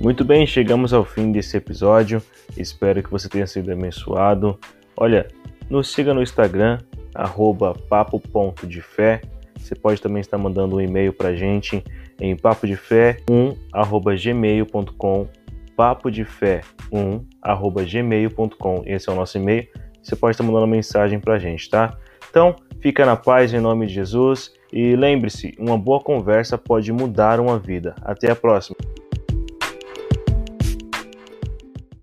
Muito 0.02 0.24
bem, 0.24 0.44
chegamos 0.44 0.92
ao 0.92 1.04
fim 1.04 1.30
desse 1.30 1.56
episódio. 1.56 2.20
Espero 2.56 3.00
que 3.04 3.08
você 3.08 3.28
tenha 3.28 3.46
sido 3.46 3.70
abençoado. 3.70 4.58
Olha, 4.96 5.28
nos 5.70 5.92
siga 5.92 6.12
no 6.12 6.20
Instagram, 6.20 6.78
arroba 7.14 7.72
papo.defé. 7.88 9.20
Você 9.56 9.76
pode 9.76 10.02
também 10.02 10.20
estar 10.20 10.36
mandando 10.36 10.74
um 10.74 10.80
e-mail 10.80 11.12
para 11.12 11.28
a 11.28 11.36
gente 11.36 11.84
em 12.20 12.34
papodefé1 12.34 13.56
arroba 13.72 14.16
gmail.com 14.16 15.28
papodefé1 15.78 17.24
arroba 17.40 17.84
gmail.com 17.84 18.82
Esse 18.84 19.08
é 19.08 19.12
o 19.12 19.14
nosso 19.14 19.38
e-mail. 19.38 19.68
Você 20.02 20.16
pode 20.16 20.34
estar 20.34 20.42
mandando 20.42 20.64
uma 20.64 20.74
mensagem 20.74 21.20
para 21.20 21.34
a 21.34 21.38
gente, 21.38 21.70
tá? 21.70 21.96
Então, 22.28 22.56
fica 22.80 23.06
na 23.06 23.14
paz 23.14 23.54
em 23.54 23.60
nome 23.60 23.86
de 23.86 23.94
Jesus 23.94 24.52
e 24.72 24.96
lembre-se, 24.96 25.54
uma 25.60 25.78
boa 25.78 26.00
conversa 26.00 26.58
pode 26.58 26.92
mudar 26.92 27.38
uma 27.38 27.56
vida. 27.56 27.94
Até 28.02 28.32
a 28.32 28.34
próxima. 28.34 28.76